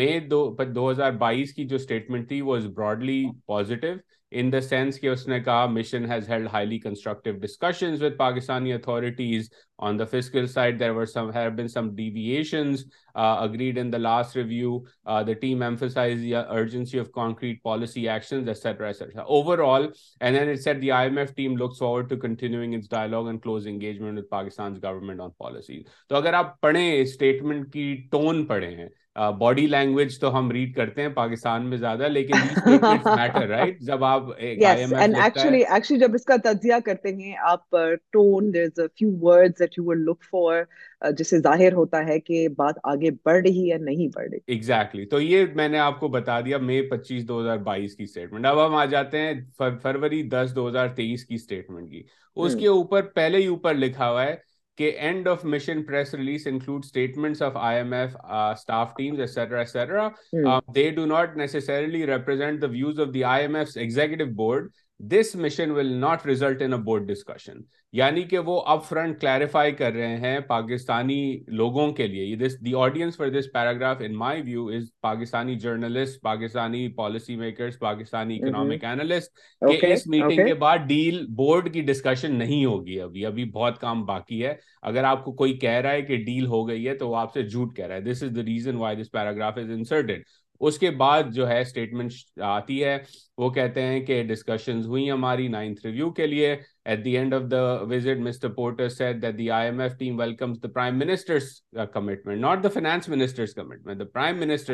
مے 0.00 0.18
دو 0.30 0.90
ہزار 0.90 1.10
بائیس 1.26 1.52
کی 1.54 1.64
جو 1.68 1.76
اسٹیٹمنٹ 1.76 2.28
تھی 2.28 2.40
وہ 2.42 2.56
is 2.56 2.66
broadly 2.76 3.24
positive 3.46 3.94
in 4.30 4.38
in 4.52 4.52
the 4.52 4.58
the 4.58 4.58
the 4.60 4.64
the 4.64 4.68
sense 4.68 4.98
کہ 5.00 5.06
اس 5.08 5.26
نے 5.28 5.38
کہا 5.40 5.66
mission 5.72 6.10
has 6.10 6.28
held 6.30 6.48
highly 6.52 6.78
constructive 6.78 7.92
with 8.00 8.16
Pakistani 8.16 8.72
on 9.86 10.04
fiscal 10.10 10.46
side 10.54 10.78
there 10.80 10.90
were 10.90 11.04
some 11.12 11.30
some 11.74 11.88
been 11.96 12.72
agreed 13.20 13.78
last 13.94 14.36
review 14.36 14.76
team 15.22 15.32
team 15.40 15.62
emphasise 15.62 16.18
the 16.18 16.24
the 16.24 16.34
urgency 16.34 17.00
of 17.00 17.06
policy 17.64 18.08
actions 18.08 18.48
etcetera 18.48 18.86
etcetera 18.86 19.22
overall 19.70 19.86
and 19.86 20.34
and 20.34 20.38
then 20.38 20.50
it 20.56 20.60
said 20.64 20.76
I 20.92 21.08
M 21.08 21.18
F 21.18 21.30
looks 21.38 21.78
forward 21.78 22.10
to 22.10 22.16
continuing 22.26 22.74
its 22.74 22.88
close 23.42 23.66
engagement 23.66 24.28
Pakistan 24.30 24.76
government 24.84 25.20
on 25.20 25.30
policies 25.38 25.82
تو 26.08 26.16
اگر 26.16 26.32
آپ 26.42 26.60
پڑھیں 26.60 26.92
statement 27.00 27.72
کی 27.72 27.94
tone 28.10 28.44
پڑے 28.46 28.74
ہیں 28.74 28.88
body 29.38 29.66
language 29.66 30.18
تو 30.20 30.28
ہم 30.38 30.50
red 30.52 30.74
کرتے 30.74 31.02
ہیں 31.02 31.08
پاکستان 31.14 31.66
میں 31.68 31.76
زیادہ 31.76 32.08
لیکن 32.08 32.36
آپ 37.48 37.70
ٹون 38.12 38.50
لک 40.06 40.24
جسے 41.18 41.36
بڑھ 43.24 43.40
رہی 43.46 43.66
ہے 43.72 43.78
نہیں 43.78 44.08
بڑھ 44.14 44.28
رہی 44.28 45.04
تو 45.10 45.20
یہ 45.20 45.38
میں 45.56 45.68
نے 45.68 45.78
آپ 45.78 46.00
کو 46.00 46.08
بتا 46.18 46.40
دیا 46.46 46.58
مے 46.70 46.80
پچیس 46.90 47.28
دو 47.28 47.40
ہزار 47.40 47.58
بائیس 47.70 47.94
کی 47.96 48.04
اسٹیٹمنٹ 48.04 48.44
اب 48.46 48.56
ہم 48.66 48.74
آ 48.74 48.84
جاتے 48.96 49.16
ہیں 49.20 49.32
فروری 49.82 50.22
دس 50.36 50.46
دو 50.56 50.62
ہزار 50.68 50.88
تیئیس 50.96 51.20
کی 51.24 51.34
اسٹیٹمنٹ 51.34 51.90
کی 51.90 52.02
اس 52.36 52.54
کے 52.60 52.66
اوپر 52.68 53.00
پہلے 53.14 53.38
ہی 53.38 53.46
اوپر 53.56 53.74
لکھا 53.74 54.08
ہوا 54.10 54.24
ہے 54.24 54.34
the 54.78 54.96
end 54.96 55.28
of 55.28 55.44
mission 55.44 55.84
press 55.84 56.14
release 56.14 56.46
includes 56.46 56.88
statements 56.88 57.40
of 57.40 57.54
IMF 57.54 58.16
uh, 58.24 58.54
staff 58.54 58.96
teams, 58.96 59.20
etc., 59.20 59.60
etc. 59.60 60.14
Hmm. 60.30 60.46
Um, 60.46 60.62
they 60.72 60.90
do 60.92 61.06
not 61.06 61.36
necessarily 61.36 62.04
represent 62.04 62.60
the 62.60 62.68
views 62.68 62.98
of 62.98 63.12
the 63.12 63.22
IMF's 63.22 63.76
executive 63.76 64.36
board. 64.36 64.72
This 64.98 65.34
mission 65.34 65.74
will 65.74 65.90
not 66.06 66.24
result 66.24 66.62
in 66.62 66.72
a 66.72 66.78
board 66.78 67.06
discussion. 67.06 67.66
یعنی 67.96 68.22
کہ 68.28 68.38
وہ 68.46 68.60
up 68.70 68.84
front 68.88 69.20
clarify 69.20 69.72
کر 69.74 69.92
رہے 69.92 70.16
ہیں 70.20 70.40
پاکستانی 70.46 71.18
لوگوں 71.60 71.90
کے 72.00 72.06
لیے 72.08 72.36
journalist 75.60 76.20
Pakistani 76.22 76.86
policy 76.96 77.36
makers 77.36 77.78
Pakistani 77.78 78.36
economic 78.42 78.84
analyst 78.84 79.38
اس 79.92 80.06
meeting 80.06 80.46
کے 80.46 80.54
بعد 80.64 80.78
ڈیل 80.88 81.24
بورڈ 81.36 81.72
کی 81.74 81.80
ڈسکشن 81.92 82.34
نہیں 82.38 82.64
ہوگی 82.64 83.00
ابھی 83.00 83.24
ابھی 83.26 83.44
بہت 83.54 83.80
کام 83.80 84.04
باقی 84.06 84.44
ہے 84.44 84.54
اگر 84.92 85.04
آپ 85.12 85.24
کو 85.24 85.32
کوئی 85.42 85.56
کہہ 85.58 85.80
رہا 85.84 85.90
ہے 85.92 86.02
کہ 86.02 86.16
ڈیل 86.24 86.46
ہو 86.56 86.66
گئی 86.68 86.86
ہے 86.88 86.94
تو 86.98 87.08
وہ 87.10 87.16
آپ 87.16 87.32
سے 87.34 87.42
جھوٹ 87.48 87.76
کہہ 87.76 87.86
رہا 87.86 87.94
ہے 87.96 88.10
this 88.12 88.22
is 88.22 88.36
the 88.36 88.44
reason 88.46 88.76
why 88.84 88.96
this 89.02 89.10
paragraph 89.12 89.58
is 89.62 89.70
inserted 89.76 90.22
اس 90.60 90.78
کے 90.78 90.86
کے 90.88 90.92
بعد 90.96 91.22
جو 91.32 91.46
ہے 91.48 91.62
ہے 91.76 91.86
آتی 92.44 92.82
وہ 93.38 93.48
کہتے 93.56 93.80
ہیں 93.86 93.98
کہ 94.06 94.22
ڈسکشنز 94.28 94.86
ہوئی 94.86 95.10
ہماری 95.10 95.46
ریویو 95.84 96.10
لیے 96.30 96.54
uh, 96.88 96.98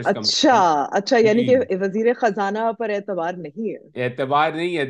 اچھا 0.07 0.57
اچھا 0.91 1.19
یعنی 1.19 1.43
کہ 1.47 1.57
جی۔ 1.57 1.77
وزیر 1.81 2.07
خزانہ 2.21 2.71
پر 2.79 2.89
اعتبار 2.95 3.33
نہیں 3.37 3.69
ہے 3.75 3.79
اعتبار 4.03 4.53
نہیں 4.53 4.77
ہے 4.79 4.85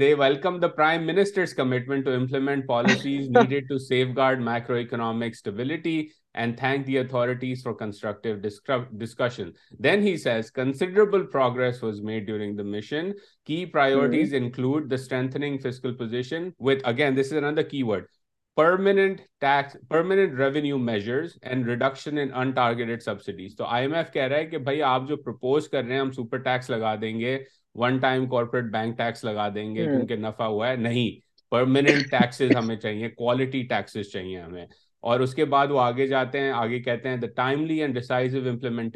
and 6.39 6.51
thank 6.59 6.85
the 6.87 6.97
authorities 6.99 7.63
for 7.65 7.73
constructive 7.79 8.37
discussion 8.91 9.59
print 18.57 20.41
review 20.41 20.79
میجرشنٹیڈ 20.79 23.03
subsidies 23.03 23.55
تو 23.57 23.65
آئی 23.65 23.85
ایم 23.85 23.93
ایف 23.95 24.13
کہہ 24.13 24.23
رہا 24.27 24.37
ہے 24.37 24.45
کہ 24.47 24.83
آپ 24.87 25.09
جو 25.09 25.17
پرپوز 25.23 25.69
کر 25.69 25.85
رہے 25.85 25.93
ہیں 25.93 26.01
ہم 26.01 26.13
سپر 26.13 26.39
ٹیکس 26.43 26.71
لگا 26.71 26.95
دیں 27.01 27.19
گے 27.21 27.39
one 27.85 27.99
time 28.01 28.27
corporate 28.31 28.65
bank 28.73 28.97
tax 28.99 29.25
لگا 29.25 29.49
دیں 29.55 29.75
گے 29.75 29.83
کیونکہ 29.85 30.17
نفا 30.27 30.47
ہوا 30.47 30.69
ہے 30.71 30.77
نہیں 30.89 31.11
پرمنٹز 31.51 32.47
ہمیں 32.59 32.77
چاہیے 32.77 33.09
کوالٹی 33.09 33.63
ٹیکسیز 33.75 34.07
چاہیے 34.13 34.41
ہمیں 34.41 34.67
اور 35.09 35.21
اس 35.21 35.35
کے 35.35 35.45
بعد 35.53 35.69
وہ 35.71 35.81
آگے 35.81 36.07
جاتے 36.07 36.41
ہیں 36.41 36.51
آگے 36.59 36.79
کہتے 36.83 37.09
ہیں 37.09 37.17
یہ 37.71 37.75
یہ 37.75 37.87
نہیں 37.93 38.89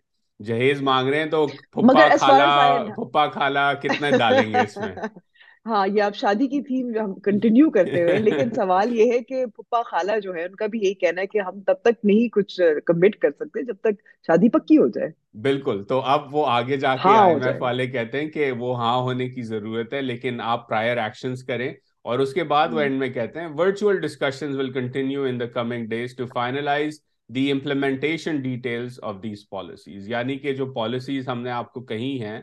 جہیز 0.47 0.81
مانگ 0.89 1.09
رہے 1.09 1.21
ہیں 1.23 1.29
تو 1.31 1.47
پھپا 1.73 2.09
کھالا 2.17 2.83
پھپا 2.97 3.27
کھالا 3.37 3.73
کتنے 3.83 4.11
ڈالیں 4.19 4.53
گے 4.53 4.59
اس 4.67 4.77
میں 4.77 4.93
ہاں 5.67 5.87
یہ 5.95 6.03
آپ 6.03 6.15
شادی 6.17 6.47
کی 6.49 6.61
تھیم 6.67 6.93
ہم 6.99 7.13
کنٹینیو 7.25 7.71
کرتے 7.71 8.03
ہوئے 8.03 8.19
لیکن 8.19 8.51
سوال 8.57 8.95
یہ 8.99 9.13
ہے 9.13 9.19
کہ 9.29 9.45
پپا 9.57 9.81
خالہ 9.91 10.19
جو 10.23 10.35
ہے 10.35 10.45
ان 10.45 10.55
کا 10.57 10.67
بھی 10.75 10.79
یہی 10.83 10.95
کہنا 11.03 11.21
ہے 11.21 11.27
کہ 11.27 11.41
ہم 11.49 11.61
تب 11.67 11.81
تک 11.85 12.05
نہیں 12.05 12.29
کچھ 12.35 12.59
کمٹ 12.87 13.17
کر 13.23 13.31
سکتے 13.39 13.63
جب 13.73 13.77
تک 13.89 14.01
شادی 14.27 14.49
پکی 14.59 14.79
ہو 14.79 14.87
جائے 14.95 15.11
بالکل 15.49 15.83
تو 15.89 16.01
اب 16.15 16.35
وہ 16.35 16.47
آگے 16.51 16.77
جا 16.85 16.95
کے 17.03 17.09
آئی 17.17 17.33
ایم 17.33 17.43
ایف 17.49 17.63
والے 17.63 17.87
کہتے 17.97 18.21
ہیں 18.21 18.29
کہ 18.39 18.51
وہ 18.59 18.77
ہاں 18.81 18.97
ہونے 19.09 19.29
کی 19.31 19.43
ضرورت 19.53 19.93
ہے 19.95 20.03
لیکن 20.03 20.41
آپ 20.55 20.69
پرائر 20.69 20.97
ایکشنز 21.05 21.45
کریں 21.47 21.71
اور 22.05 22.19
اس 22.19 22.33
کے 22.35 22.45
بعد 22.53 22.69
وہ 22.73 22.81
اینڈ 22.81 22.99
میں 22.99 23.09
کہتے 23.11 23.41
ہیں 23.41 23.49
virtual 23.59 24.01
discussion 24.01 24.57
will 24.59 24.71
continue 24.73 25.23
in 25.29 25.41
the 25.41 25.47
coming 25.55 25.87
days 25.89 26.15
to 26.17 26.27
finalise 26.35 27.01
the 27.35 27.51
implementation 27.53 28.41
details 28.43 28.99
of 29.11 29.17
these 29.23 29.49
policies 29.51 30.09
یعنی 30.11 30.37
کہ 30.39 30.55
جو 30.57 30.67
پالیسیز 30.73 31.29
ہم 31.29 31.43
نے 31.43 31.51
آپ 31.51 31.73
کو 31.73 31.81
کہی 31.91 32.21
ہیں 32.23 32.41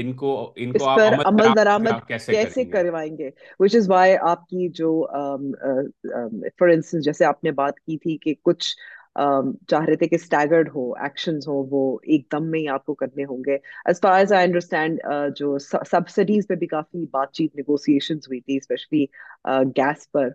ان 0.00 0.12
کو 0.16 0.30
ان 0.64 0.72
کو 0.72 0.88
آپ 0.88 1.26
عمل 1.26 1.44
درآمد 1.56 2.06
کیسے 2.08 2.64
کروائیں 2.72 3.16
گے 3.18 3.30
وچ 3.60 3.76
از 3.76 3.88
وائی 3.90 4.14
آپ 4.30 4.46
کی 4.48 4.68
جو 4.80 4.90
فار 5.12 6.68
انسٹنس 6.68 7.04
جیسے 7.04 7.24
آپ 7.24 7.42
نے 7.44 7.50
بات 7.62 7.80
کی 7.80 7.96
تھی 8.02 8.16
کہ 8.22 8.34
کچھ 8.44 8.66
چاہ 9.70 9.84
رہے 9.88 9.96
تھے 9.98 10.06
کہ 10.08 10.14
اسٹیگرڈ 10.20 10.68
ہو 10.74 10.90
ایکشنز 11.04 11.46
ہو 11.48 11.54
وہ 11.70 11.80
ایک 12.14 12.26
دم 12.32 12.50
میں 12.50 12.60
ہی 12.60 12.68
آپ 12.74 12.84
کو 12.86 12.94
کرنے 13.00 13.24
ہوں 13.28 13.42
گے 13.46 13.54
as 13.54 14.00
far 14.00 14.18
as 14.18 14.32
I 14.32 14.46
understand 14.46 15.00
جو 15.36 15.56
سبسڈیز 15.90 16.46
پہ 16.48 16.54
بھی 16.62 16.66
کافی 16.76 17.04
بات 17.12 17.32
چیت 17.38 17.56
نیگوسیشنز 17.56 18.28
ہوئی 18.28 18.40
تھی 18.40 18.56
especially 18.56 19.04
gas 19.76 20.10
per 20.12 20.28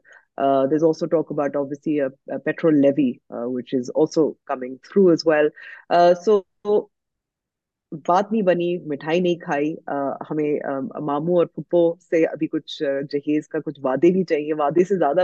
there 0.71 0.83
also 0.87 1.05
talk 1.05 1.31
about 1.31 1.55
obviously 1.55 1.99
petrol 2.45 2.79
levy 2.81 3.11
which 3.53 3.73
is 3.79 3.91
also 4.01 4.31
coming 4.51 4.75
through 4.89 5.07
as 5.09 5.27
well 5.27 5.47
so 6.25 6.41
بات 8.07 8.31
نہیں 8.31 8.41
بنی 8.41 8.75
مٹھائی 8.91 9.19
نہیں 9.19 9.35
کھائی 9.39 9.73
ہمیں 10.29 10.53
مامو 11.07 11.37
اور 11.37 11.45
پپو 11.55 11.81
سے 12.09 12.23
ابھی 12.25 12.47
کچھ 12.47 12.61
کچھ 12.83 13.07
جہیز 13.11 13.47
کا 13.47 13.59
وعدے 13.67 13.79
وعدے 13.87 14.11
بھی 14.11 14.23
چاہیے 14.23 14.83
سے 14.83 14.97
زیادہ 14.97 15.23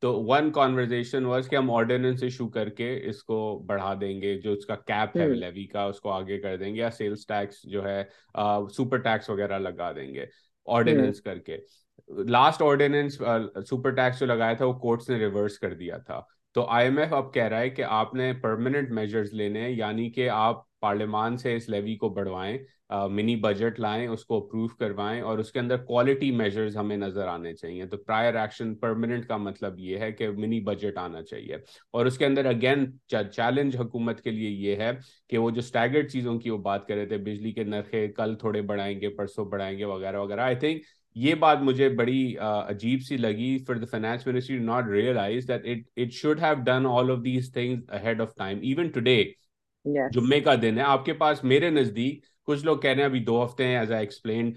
تو 0.00 0.10
ون 0.30 0.50
کانورزیشن 0.52 1.24
واز 1.24 1.48
کہ 1.48 1.56
ہم 1.56 1.70
آرڈیننس 1.74 2.22
ایشو 2.22 2.48
کر 2.56 2.68
کے 2.80 2.88
اس 3.10 3.22
کو 3.24 3.36
بڑھا 3.66 3.92
دیں 4.00 4.20
گے 4.22 4.34
جو 4.40 4.52
اس 4.52 4.66
کا 4.66 4.74
کیپ 4.86 5.16
ہے 5.16 5.28
لیوی 5.28 5.66
کا 5.66 5.82
اس 5.92 6.00
کو 6.00 6.10
آگے 6.12 6.38
کر 6.40 6.56
دیں 6.56 6.74
گے 6.74 6.78
یا 6.80 6.90
سیلس 6.96 7.26
ٹیکس 7.26 7.62
جو 7.72 7.84
ہے 7.88 8.02
سپر 8.76 8.98
ٹیکس 9.06 9.30
وغیرہ 9.30 9.58
لگا 9.58 9.90
دیں 9.96 10.12
گے 10.14 10.24
آرڈیننس 10.76 11.20
کر 11.22 11.38
کے 11.46 11.56
لاسٹ 12.36 12.62
آرڈیننس 12.62 13.16
سپر 13.70 13.90
ٹیکس 13.94 14.20
جو 14.20 14.26
لگایا 14.26 14.54
تھا 14.54 14.64
وہ 14.66 14.72
کورٹس 14.80 15.08
نے 15.10 15.18
ریورس 15.18 15.58
کر 15.58 15.74
دیا 15.74 15.96
تھا 16.06 16.20
تو 16.54 16.64
آئی 16.74 16.86
ایم 16.88 16.98
ایف 16.98 17.12
اب 17.12 17.32
کہہ 17.32 17.44
رہا 17.48 17.60
ہے 17.60 17.70
کہ 17.70 17.84
آپ 18.02 18.14
نے 18.14 18.32
پرماننٹ 18.42 18.90
میجرز 18.98 19.32
لینے 19.40 19.68
یعنی 19.70 20.10
کہ 20.10 20.28
آپ 20.32 20.64
پارلیمان 20.80 21.36
سے 21.38 21.56
اس 21.56 21.68
لیوی 21.68 21.96
کو 21.96 22.08
بڑھوائیں 22.20 22.56
منی 22.90 23.34
بجٹ 23.36 23.78
لائیں 23.80 24.06
اس 24.08 24.24
کو 24.24 24.36
اپروو 24.36 24.66
کروائیں 24.78 25.20
اور 25.20 25.38
اس 25.38 25.50
کے 25.52 25.58
اندر 25.60 25.76
کوالٹی 25.84 26.30
میجرز 26.36 26.76
ہمیں 26.76 26.96
نظر 26.96 27.26
آنے 27.28 27.52
چاہیے 27.54 27.86
تو 27.86 27.96
پرائر 27.96 28.34
ایکشن 28.40 28.74
پرماننٹ 28.78 29.26
کا 29.28 29.36
مطلب 29.36 29.78
یہ 29.78 29.98
ہے 30.00 30.10
کہ 30.12 30.28
منی 30.36 30.60
بجٹ 30.64 30.98
آنا 30.98 31.22
چاہیے 31.30 31.54
اور 31.92 32.06
اس 32.06 32.18
کے 32.18 32.26
اندر 32.26 32.46
اگین 32.46 32.84
چیلنج 33.12 33.76
حکومت 33.80 34.20
کے 34.24 34.30
لیے 34.30 34.50
یہ 34.70 34.76
ہے 34.82 34.90
کہ 35.28 35.38
وہ 35.38 35.50
جو 35.50 35.58
اسٹیگرڈ 35.60 36.10
چیزوں 36.12 36.38
کی 36.40 36.50
وہ 36.50 36.58
بات 36.68 36.86
کر 36.88 36.94
رہے 36.94 37.06
تھے 37.06 37.16
بجلی 37.30 37.52
کے 37.52 37.64
نرخے 37.64 38.06
کل 38.16 38.34
تھوڑے 38.40 38.62
بڑھائیں 38.70 39.00
گے 39.00 39.08
پرسوں 39.16 39.44
بڑھائیں 39.50 39.76
گے 39.78 39.84
وغیرہ 39.84 40.20
وغیرہ 40.20 40.40
آئی 40.40 40.56
تھنک 40.66 40.82
یہ 41.24 41.34
بات 41.42 41.58
مجھے 41.62 41.88
بڑی 41.98 42.22
عجیب 42.46 43.02
سی 43.08 43.16
لگی 43.16 43.56
for 43.66 43.76
the 43.76 43.86
finance 43.90 44.26
ministry 44.26 44.58
not 44.64 44.88
realise 44.90 45.50
it 45.50 46.12
should 46.12 46.42
have 46.42 46.62
done 46.64 46.86
all 46.90 47.10
of 47.10 47.18
these 47.24 47.50
things 47.52 48.02
head 48.04 48.20
of 48.20 48.34
time 48.36 48.58
even 48.62 48.88
today 48.94 49.22
جمعے 50.12 50.40
کا 50.40 50.54
دن 50.62 50.78
ہے 50.78 50.82
آپ 50.82 51.04
کے 51.04 51.12
پاس 51.24 51.42
میرے 51.44 51.70
نزدیک 51.70 52.24
کچھ 52.46 52.64
لوگ 52.64 52.78
کہہ 52.78 52.88
رہے 52.90 52.98
ہیں 52.98 53.04
ابھی 53.08 53.18
دو 53.24 53.42
ہفتے 53.44 53.66
ہیں 53.66 53.76
ایز 53.76 53.92
آئی 53.92 54.04
ایکسپلین 54.04 54.52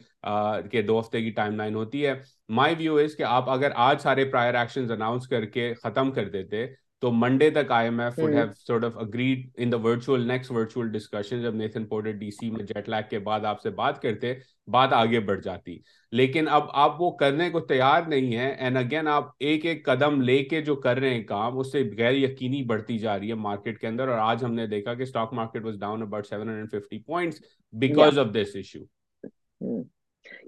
کہ 0.71 0.81
دو 0.87 0.99
ہفتے 0.99 1.21
کی 1.21 1.29
ٹائم 1.39 1.55
لائن 1.55 1.75
ہوتی 1.75 2.05
ہے 2.05 2.13
مائی 2.59 2.75
ویو 2.79 2.95
از 3.03 3.15
کہ 3.17 3.23
آپ 3.29 3.49
اگر 3.49 3.71
آج 3.87 4.01
سارے 4.01 4.25
پرائر 4.31 4.53
ایکشن 4.59 4.91
اناؤنس 4.91 5.27
کر 5.27 5.45
کے 5.55 5.73
ختم 5.83 6.11
کر 6.19 6.29
دیتے 6.29 6.65
تو 7.01 7.11
منڈے 7.11 7.49
تک 7.55 7.71
I 7.71 7.87
M 7.87 7.99
F 8.01 8.17
would 8.19 8.33
have 8.35 8.45
sort 8.67 8.83
of 8.85 8.97
agreed 8.99 9.45
in 9.63 9.71
the 9.71 9.77
virtual 9.83 10.27
next 10.27 10.51
virtual 10.51 10.87
discussion 10.91 11.41
جب 11.41 11.55
نیتھن 11.55 11.85
پورٹر 11.87 12.11
ڈی 12.23 12.31
سی 12.39 12.49
میں 12.51 12.65
جیٹ 12.65 12.89
لیک 12.89 13.09
کے 13.09 13.19
بعد 13.27 13.45
آپ 13.51 13.61
سے 13.61 13.69
بات 13.77 14.01
کرتے 14.01 14.33
بات 14.71 14.93
آگے 14.93 15.19
بڑھ 15.29 15.39
جاتی 15.43 15.77
لیکن 16.21 16.47
اب 16.57 16.63
آپ 16.85 17.01
وہ 17.01 17.09
کرنے 17.21 17.49
کو 17.49 17.59
تیار 17.69 18.01
نہیں 18.07 18.35
ہیں 18.37 18.49
اینڈ 18.55 18.77
اگین 18.77 19.07
آپ 19.07 19.29
ایک 19.51 19.65
ایک 19.65 19.85
قدم 19.85 20.21
لے 20.29 20.37
کے 20.49 20.61
جو 20.61 20.75
کر 20.87 20.97
رہے 20.99 21.13
ہیں 21.13 21.23
کام 21.27 21.57
اس 21.59 21.71
سے 21.71 21.83
غیر 21.97 22.11
یقینی 22.13 22.61
بڑھتی 22.73 22.97
جا 23.05 23.17
رہی 23.19 23.29
ہے 23.29 23.35
مارکیٹ 23.47 23.79
کے 23.81 23.87
اندر 23.87 24.07
اور 24.07 24.19
آج 24.25 24.43
ہم 24.45 24.53
نے 24.53 24.67
دیکھا 24.75 24.93
کہ 24.93 25.03
stock 25.03 25.33
market 25.41 25.65
was 25.65 25.79
down 25.79 26.01
about 26.01 26.27
seven 26.27 26.49
hundred 26.49 26.81
fifty 26.81 26.99
points 27.05 27.41
because 27.85 28.19
of 28.25 28.33
this 28.41 28.55
issue 28.55 28.83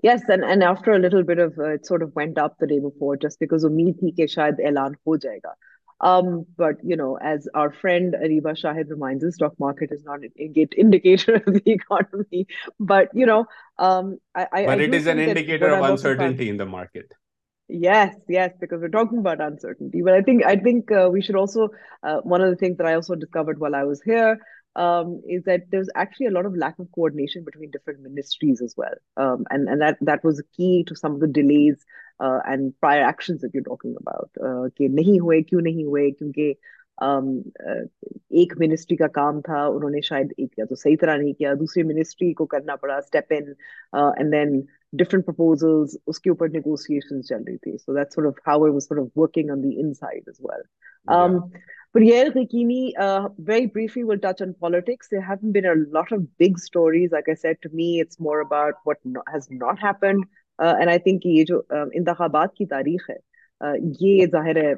Yes, 0.06 0.24
and, 0.34 0.44
and 0.54 0.66
after 0.66 0.92
a 0.94 0.98
little 1.04 1.24
bit 1.28 1.40
of 1.44 1.56
uh, 1.66 1.68
it 1.76 1.88
sort 1.90 2.04
of 2.06 2.18
went 2.20 2.40
up 2.42 2.56
the 2.64 2.68
day 2.72 2.78
before 2.86 3.12
just 3.26 3.40
because 3.44 3.66
امید 3.70 4.00
تھی 4.00 4.10
کہ 4.18 4.26
شاید 4.34 4.60
اعلان 4.70 4.94
ہو 5.08 5.16
جائے 5.26 5.38
گا. 5.44 5.54
But 6.60 6.84
you 6.90 6.96
know 6.98 7.14
as 7.32 7.48
our 7.62 7.68
friend 7.82 8.16
Areeba 8.16 8.54
Shahid 8.60 8.92
روم 8.92 9.04
آئیٹ 9.04 9.24
was 9.24 10.06
and 32.22 32.70
prior 32.82 33.02
about 33.04 34.40
کہ 34.76 34.88
نہیں 34.94 35.20
ہوئے 35.20 35.42
کیوں 35.44 35.62
نہیں 35.62 35.84
ہوئے 35.86 36.10
کیونکہ 36.12 36.52
ایک 38.40 38.54
منسٹری 38.60 38.96
کا 38.98 39.08
کام 39.14 39.40
تھا 39.46 39.64
انہوں 39.66 39.90
نے 39.90 40.02
شاید 40.10 40.34
ایک 40.38 40.52
کیا 40.56 40.66
تو 40.70 40.76
صحیح 40.84 40.96
طرح 41.02 41.18
نہیں 41.18 41.54
دوسری 41.60 41.84
منسٹری 41.94 42.34
کو 42.42 42.46
کرنا 42.54 42.76
پڑا 42.84 42.96
اسٹیپ 42.98 43.30
دین 44.32 44.60
ڈفرنٹ 45.00 45.30
اس 46.08 46.20
کے 46.20 46.30
اوپر 46.30 46.48
چل 47.28 47.44
رہی 47.46 47.58
تھی 47.58 48.24
more 58.26 58.40
about 58.40 58.98
not 59.48 59.84
happened 59.84 60.26
and 60.60 60.90
I 60.90 61.00
think 61.00 61.26
یہ 61.26 61.44
جو 61.48 61.60
انتخابات 62.00 62.54
کی 62.56 62.66
تاریخ 62.76 63.10
ہے 63.10 63.18
یہ 64.00 64.26
ظاہر 64.32 64.56
ہے 64.64 64.70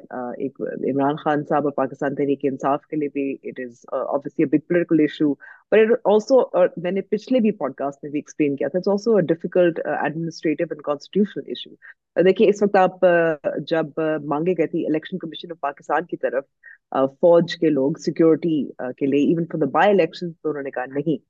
ایک 0.44 0.60
عمران 0.60 1.16
خان 1.22 1.44
صاحب 1.48 1.64
اور 1.66 1.72
پاکستان 1.76 2.14
تحریک 2.14 2.40
انصاف 2.44 2.84
کے 2.86 2.96
لیے 2.96 3.08
بھی 3.12 3.30
it 3.48 3.60
is 3.64 3.84
obviously 3.98 4.44
big 4.52 4.66
political 4.68 5.00
issue 5.00 5.32
per 5.70 5.78
also 6.12 6.40
میں 6.82 6.90
نے 6.92 7.00
پچھلے 7.14 7.40
بھی 7.40 7.50
پوڈ 7.62 7.74
کاسٹ 7.74 8.04
میں 8.04 8.10
بھی 8.10 8.18
ایکسپلین 8.18 8.56
کیا 8.56 8.68
تھا 8.68 8.78
it's 8.78 8.88
also 8.88 9.18
difficult 9.32 9.80
administrative 10.00 10.64
and 10.70 10.82
constitutional 10.90 11.48
issue 11.54 11.70
دیکھیے 12.24 12.48
اس 12.48 12.62
وقت 12.62 12.76
آپ 12.82 13.04
جب 13.70 14.00
مانگے 14.34 14.54
گئے 14.58 14.66
تھے 14.66 14.86
الیکشن 14.86 15.18
کمیشن 15.24 15.52
آف 15.52 15.60
پاکستان 15.60 16.04
کی 16.06 16.16
طرف 16.26 16.44
فوج 17.20 17.56
کے 17.60 17.70
لوگ 17.70 17.92
سیکیورٹی 18.04 18.62
کے 18.98 19.06
لیے 19.06 19.24
even 19.30 19.44
for 19.52 19.60
the 19.66 19.70
by 19.78 19.92
election 19.92 20.32
تو 20.32 20.48
انہوں 20.50 20.62
نے 20.62 20.70
کہا 20.70 20.84
نہیں 20.94 21.22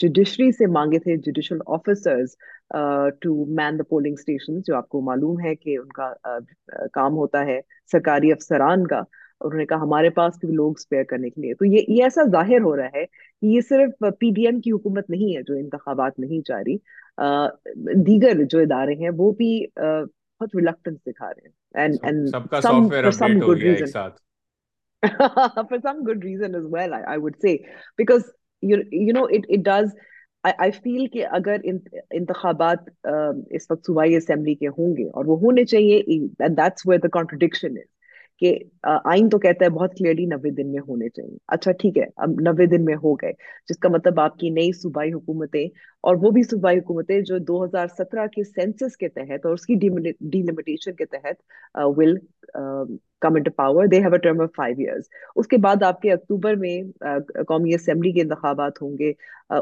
جوڈیشری 0.00 0.50
سے 0.56 0.66
مانگے 0.72 0.98
تھے 0.98 1.16
judicial 1.24 1.58
officers 1.74 2.34
to 3.22 3.34
man 3.56 3.78
the 3.78 3.82
polling 3.88 4.14
station 4.18 4.60
جو 4.66 4.76
آپ 4.76 4.88
کو 4.88 5.00
معلوم 5.10 5.40
ہے 5.44 5.54
کہ 5.56 5.76
ان 5.78 5.88
کا 5.98 6.12
کام 6.92 7.16
ہوتا 7.16 7.44
ہے 7.46 7.60
سرکاری 7.92 8.32
افسران 8.32 8.86
کا 8.86 8.98
انہوں 9.44 9.58
نے 9.58 9.64
کہا 9.66 9.80
ہمارے 9.82 10.08
پاس 10.16 10.38
بھی 10.40 10.52
لوگ 10.54 10.72
اسپیئر 10.78 11.04
کرنے 11.08 11.30
کے 11.30 11.40
لیے 11.40 11.54
تو 11.58 11.64
یہ 11.64 12.02
ایسا 12.04 12.22
ظاہر 12.32 12.60
ہو 12.62 12.74
رہا 12.76 12.98
ہے 12.98 13.04
کہ 13.06 13.46
یہ 13.46 13.60
صرف 13.68 14.02
پی 14.20 14.30
ڈی 14.34 14.46
ایم 14.46 14.60
کی 14.60 14.72
حکومت 14.72 15.10
نہیں 15.10 15.36
ہے 15.36 15.42
جو 15.48 15.54
انتخابات 15.58 16.18
نہیں 16.18 16.40
جاری 16.48 16.76
دیگر 18.06 18.42
جو 18.50 18.58
ادارے 18.60 18.94
ہیں 19.02 19.10
وہ 19.16 19.30
بھی 19.38 19.52
بہت 19.78 20.54
ریلکٹنس 20.56 20.98
دکھا 21.06 21.30
رہے 21.30 21.48
ہیں 21.48 22.26
for 22.50 23.10
some 25.82 25.96
good 26.08 26.24
reason 26.24 26.54
as 26.54 26.66
well 26.72 26.94
I 27.04 27.18
would 27.20 27.36
say 27.42 27.56
because 27.98 28.30
you 28.68 29.12
know 29.16 29.22
it 29.36 29.42
it 29.52 29.60
does 29.64 29.94
I 30.58 30.70
feel 30.82 31.06
کہ 31.12 31.24
اگر 31.38 31.56
انتخابات 32.18 32.90
اس 33.56 33.70
وقت 33.70 33.86
صوبائی 33.86 34.14
اسمبلی 34.16 34.54
کے 34.64 34.68
ہوں 34.78 34.96
گے 34.96 35.08
اور 35.16 35.24
وہ 35.30 35.38
ہونے 35.44 35.64
چاہیے 35.64 36.02
کانٹرڈکشن 36.38 37.76
از 37.78 37.88
کہ 38.40 38.50
آئین 38.88 39.28
تو 39.30 39.38
کہتا 39.38 39.64
ہے 39.64 39.70
بہت 39.70 39.94
کلیئرلی 39.96 40.24
نوے 40.26 40.50
دن 40.62 40.70
میں 40.72 40.80
ہونے 40.88 41.08
چاہیے 41.08 41.36
اچھا 41.56 41.72
ٹھیک 41.80 41.98
ہے 41.98 42.04
اب 42.26 42.40
نوے 42.44 42.66
دن 42.66 42.84
میں 42.84 42.94
ہو 43.02 43.12
گئے 43.22 43.32
جس 43.68 43.78
کا 43.78 43.88
مطلب 43.94 44.20
آپ 44.20 44.36
کی 44.38 44.50
نئی 44.58 44.70
صوبائی 44.80 45.12
حکومتیں 45.12 45.64
اور 46.10 46.16
وہ 46.22 46.30
بھی 46.36 46.42
صوبائی 46.50 46.78
حکومتیں 46.78 47.20
جو 47.30 47.38
دو 47.50 47.62
ہزار 47.64 47.86
سترہ 47.98 48.26
کے 48.36 48.44
سینسس 48.44 48.96
کے 49.02 49.08
تحت 49.18 49.44
اور 49.46 49.54
اس 49.54 49.66
کی 49.66 49.74
ڈیلیمیٹیشن 49.82 50.94
کے 50.96 51.04
تحت 51.16 51.76
will 51.96 52.16
come 53.26 53.34
into 53.36 53.50
power 53.56 53.86
they 53.92 53.98
have 54.04 54.12
a 54.12 54.18
term 54.28 54.40
of 54.42 54.54
five 54.56 54.76
years 54.86 55.08
اس 55.42 55.48
کے 55.48 55.56
بعد 55.66 55.82
آپ 55.88 56.00
کے 56.02 56.12
اکتوبر 56.12 56.54
میں 56.64 56.80
قومی 57.48 57.74
اسمبلی 57.74 58.12
کے 58.12 58.22
انتخابات 58.22 58.82
ہوں 58.82 58.96
گے 58.98 59.12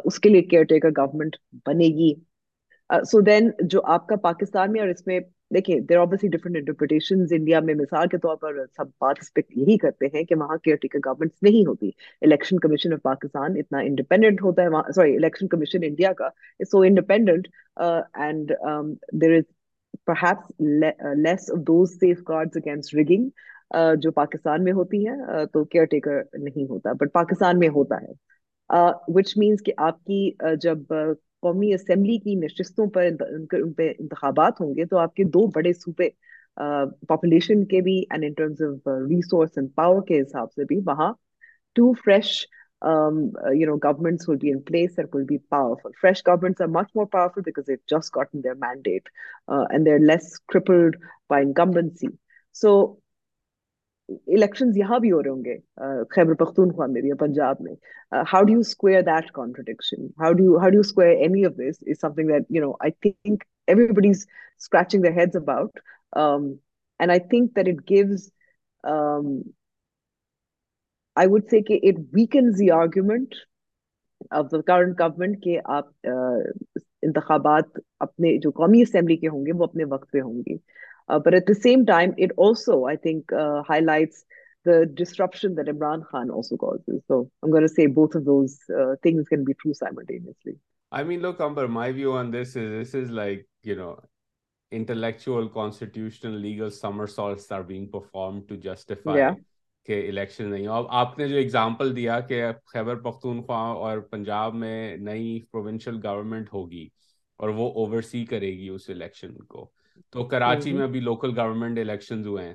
اس 0.04 0.18
کے 0.20 0.28
لیے 0.28 0.42
کیئر 0.52 0.64
ٹیکر 0.74 0.90
گورنمنٹ 0.98 1.36
بنے 1.66 1.88
گی 1.98 2.12
سو 3.10 3.20
دین 3.32 3.50
جو 3.74 3.84
آپ 3.98 4.06
کا 4.08 4.16
پاکستان 4.28 4.72
میں 4.72 4.80
اور 4.80 4.88
اس 4.88 5.06
میں 5.06 5.20
جو 5.50 6.60
پاکستان 24.10 24.62
میں 24.64 24.72
ہوتی 24.72 25.06
ہے 25.06 25.16
uh, 25.22 25.46
تو 25.52 25.64
کیئر 25.64 25.84
ٹیکر 25.84 26.22
نہیں 26.34 26.66
ہوتا 26.66 26.92
بٹ 26.92 27.12
پاکستان 27.12 27.58
میں 27.58 27.68
ہوتا 27.68 28.00
ہے 28.02 28.12
وچ 29.08 29.30
uh, 29.30 29.34
مینس 29.36 29.62
کہ 29.64 29.72
آپ 29.76 30.04
کی 30.04 30.30
uh, 30.44 30.54
جب 30.62 30.94
قومی 31.42 31.72
اسمبلی 31.74 32.18
کی 32.18 32.34
نشستوں 32.34 32.86
پر 32.94 33.06
ان 33.58 33.72
پہ 33.76 33.88
انتخابات 33.98 34.60
ہوں 34.60 34.74
گے 34.76 34.84
تو 34.90 34.98
آپ 34.98 35.14
کے 35.14 35.24
دو 35.36 35.46
بڑے 35.54 35.72
صوبے 35.72 36.08
پاپولیشن 37.08 37.64
کے 37.72 37.80
بھی 37.88 37.94
and 38.10 38.22
and 38.24 38.40
in 38.40 38.54
terms 38.56 38.62
of 38.68 38.88
resource 39.10 39.58
power 39.76 40.02
کے 40.08 40.20
حساب 40.20 40.52
سے 40.52 40.64
بھی 40.68 40.78
وہاں 40.86 41.12
ٹو 41.74 41.92
فریش 42.04 42.38
پاور 42.44 42.56
الیکشنز 54.08 54.76
یہاں 54.78 54.98
بھی 54.98 55.10
ہو 55.12 55.22
رہے 55.22 55.30
ہوں 55.30 55.44
گے 55.44 55.56
خیبر 56.10 56.34
پختونخوا 56.44 56.86
میں 56.92 57.00
بھی 57.02 57.12
پنجاب 57.20 57.56
میں 57.62 57.74
how 58.32 58.42
do 58.42 58.52
you 58.52 58.58
square 58.60 59.00
that 59.08 59.30
contradiction 59.38 60.06
how 60.22 60.32
do 60.38 60.56
how 60.60 60.68
do 60.76 60.80
square 60.80 61.08
any 61.24 61.44
of 61.46 61.52
this 61.58 61.82
is 61.90 62.00
something 62.14 62.28
that 62.32 62.50
you 62.56 62.62
know 62.62 62.70
I 62.84 62.90
think 63.10 63.42
everybody 63.96 64.10
is 64.10 64.24
scratching 64.60 65.02
the 65.06 65.10
heads 65.20 65.36
about 65.42 65.80
and 66.20 67.10
I 67.10 67.20
think 67.30 67.54
that 67.56 67.68
it 67.72 67.84
gives 67.90 68.28
I 71.20 71.28
would 71.28 71.48
say 71.50 71.60
کہ 71.68 71.78
it 71.88 72.00
weakens 72.14 72.58
the 72.60 72.70
argument 72.80 73.34
of 74.40 74.50
the 74.52 74.60
current 74.70 75.00
government 75.00 75.42
کہ 75.42 75.58
آپ 75.78 75.90
انتخابات 76.10 77.78
اپنے 78.06 78.36
جو 78.46 78.50
قومی 78.60 78.82
assembly 78.82 79.16
کے 79.16 79.28
ہوں 79.34 79.46
گے 79.46 79.52
وہ 79.58 79.64
اپنے 79.64 79.84
وقت 79.94 80.10
پہ 80.12 80.20
ہوں 80.20 80.40
گے 80.46 80.56
Uh, 81.08 81.18
but 81.18 81.34
at 81.34 81.46
the 81.46 81.54
same 81.54 81.86
time, 81.86 82.14
it 82.18 82.30
also, 82.36 82.84
I 82.84 82.96
think, 82.96 83.32
uh, 83.32 83.62
highlights 83.62 84.24
the 84.64 84.86
disruption 84.92 85.54
that 85.54 85.66
Imran 85.66 86.06
Khan 86.08 86.28
also 86.30 86.56
causes. 86.56 87.02
So 87.08 87.30
I'm 87.42 87.50
going 87.50 87.62
to 87.62 87.68
say 87.68 87.86
both 87.86 88.14
of 88.14 88.24
those 88.24 88.58
uh, 88.78 88.96
things 89.02 89.26
can 89.28 89.44
be 89.44 89.54
true 89.54 89.72
simultaneously. 89.74 90.58
I 90.92 91.04
mean, 91.04 91.20
look, 91.22 91.40
Amber, 91.40 91.68
my 91.68 91.92
view 91.92 92.12
on 92.12 92.30
this 92.30 92.56
is 92.56 92.70
this 92.92 92.94
is 92.94 93.10
like, 93.10 93.46
you 93.62 93.76
know, 93.76 93.98
intellectual, 94.70 95.48
constitutional, 95.48 96.34
legal 96.34 96.70
somersaults 96.70 97.50
are 97.50 97.62
being 97.62 97.90
performed 97.98 98.48
to 98.48 98.56
justify. 98.70 99.16
Yeah. 99.24 99.34
کہ 99.86 99.94
election 100.08 100.48
نہیں 100.50 100.66
اور 100.76 100.84
آپ 101.00 101.16
نے 101.18 101.26
جو 101.28 101.36
example 101.38 101.94
دیا 101.96 102.18
کہ 102.30 102.40
خیبر 102.72 102.94
پختونخوا 103.02 103.58
اور 103.84 103.98
پنجاب 104.10 104.54
میں 104.62 104.96
نئی 105.06 105.28
پروونشل 105.52 105.98
گورنمنٹ 106.06 106.52
ہوگی 106.52 106.86
اور 107.42 107.48
وہ 107.60 107.70
اوورسی 107.84 108.24
کرے 108.32 108.50
گی 108.58 108.68
اس 108.68 108.88
الیکشن 108.90 109.34
کو 109.54 109.64
تو 110.10 110.24
کراچی 110.28 110.72
میں 110.72 110.82
ابھی 110.84 111.00
لوکل 111.00 111.38
گورنمنٹ 111.38 111.78
الیکشنز 111.78 112.26
ہوئے 112.26 112.44
ہیں 112.46 112.54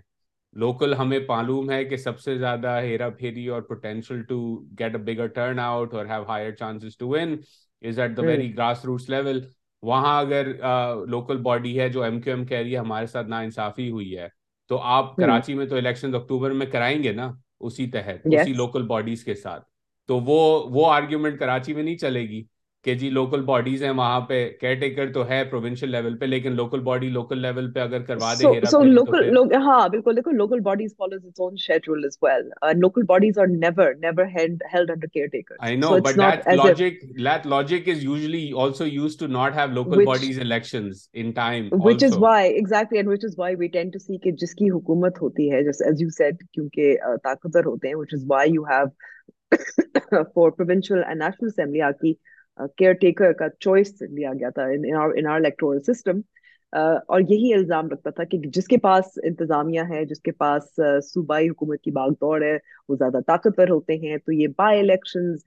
لوکل 0.64 0.94
ہمیں 0.94 1.18
معلوم 1.28 1.70
ہے 1.72 1.84
کہ 1.86 1.98
سب 1.98 2.20
سے 2.20 2.38
زیادہ 2.38 2.78
ہیرا 2.84 3.10
پھیری 3.20 3.46
اور 3.54 3.62
potential 3.70 4.22
to 4.30 4.40
get 4.80 4.96
a 4.96 5.02
bigger 5.12 5.28
turnout 5.60 5.94
اور 5.94 6.06
have 6.10 6.24
higher 6.28 6.52
chances 6.60 6.98
to 6.98 7.08
win 7.10 7.36
is 7.88 8.00
at 8.00 8.20
very 8.20 8.56
grassroots 8.86 9.10
level 9.10 9.42
وہاں 9.92 10.20
اگر 10.22 10.48
لوکل 11.10 11.38
باڈی 11.48 11.80
ہے 11.80 11.90
جو 11.90 12.04
ایم 12.04 12.20
کیو 12.22 12.34
ایم 12.36 12.46
کہہ 12.46 12.58
رہی 12.58 12.74
ہے 12.74 12.80
ہمارے 12.80 13.08
ساتھ 13.14 13.28
نا 13.30 13.40
انصافی 13.40 13.90
ہوئی 13.92 14.18
ہے 14.18 14.28
تو 14.68 14.78
آپ 14.98 15.16
کراچی 15.16 15.54
میں 15.54 15.66
تو 15.68 15.76
الیکشن 15.78 16.16
اکتوبر 16.16 16.52
میں 16.60 16.66
کرائیں 16.72 17.02
گے 17.04 17.12
نا 17.14 17.32
اسی 17.68 17.88
تحت 17.92 18.28
اسی 18.40 18.54
لوکل 18.54 18.86
باڈیز 18.88 19.24
کے 19.24 19.36
ساتھ 19.36 19.64
تو 20.08 20.20
وہ 20.26 20.90
آرگیومنٹ 20.92 21.40
کراچی 21.40 21.74
میں 21.74 21.84
نہیں 21.84 21.98
چلے 21.98 22.22
گی 22.30 22.42
کہ 22.84 22.94
جی 23.02 23.10
لوکل 23.16 23.42
باڈیز 23.48 23.84
ہیں 23.84 23.90
وہاں 23.98 24.20
پہ 24.30 24.38
کیئر 24.62 24.74
ٹیکر 24.80 25.12
تو 25.14 25.28
ہے 25.28 25.36
ہے 25.38 25.44
پروونشل 25.52 25.92
لیول 25.92 26.06
لیول 26.06 26.18
پہ 26.18 26.20
پہ 26.20 26.30
لیکن 26.30 26.56
local 26.56 26.80
local 26.84 27.12
local 27.12 27.12
local 27.14 27.14
local 27.14 27.68
body 27.70 27.80
اگر 27.82 28.02
کروا 28.04 28.34
ہاں 29.64 29.88
بالکل 29.90 30.16
دیکھو 30.18 30.58
باڈیز 30.64 30.94
باڈیز 30.98 31.32
اون 31.38 31.56
شیڈول 31.56 32.08
کہ 44.24 44.32
جس 44.42 44.54
کی 44.56 44.70
حکومت 44.72 45.22
ہوتی 45.22 45.50
کیونکہ 46.52 46.96
طاقتور 47.24 47.64
ہوتے 47.66 47.88
ہیں 47.88 48.44
کیئر 52.78 52.94
ٹیکر 53.02 53.32
کا 53.40 53.46
چوائس 53.60 54.02
لیا 54.02 54.32
گیا 54.40 54.50
تھا 54.58 54.64
ان 55.16 55.26
آر 55.28 55.36
الیکٹورل 55.36 55.82
سسٹم 55.94 56.20
اور 56.80 57.22
یہی 57.30 57.54
الزام 57.54 57.88
رکھتا 57.90 58.10
تھا 58.10 58.24
کہ 58.30 58.38
جس 58.54 58.66
کے 58.68 58.78
پاس 58.84 59.18
انتظامیہ 59.24 59.82
ہے 59.90 60.04
جس 60.06 60.20
کے 60.24 60.32
پاس 60.44 60.70
صوبائی 61.10 61.50
حکومت 61.50 61.82
کی 61.82 61.92
باغ 61.98 62.10
دوڑ 62.22 62.42
ہے 62.44 62.56
وہ 62.90 62.96
زیادہ 63.00 63.20
طاقتور 63.28 63.68
ہوتے 63.70 63.96
ہیں 64.08 64.18
تو 64.26 64.32
یہ 64.32 64.48
بائی 64.58 64.80
الیکشنز 64.80 65.44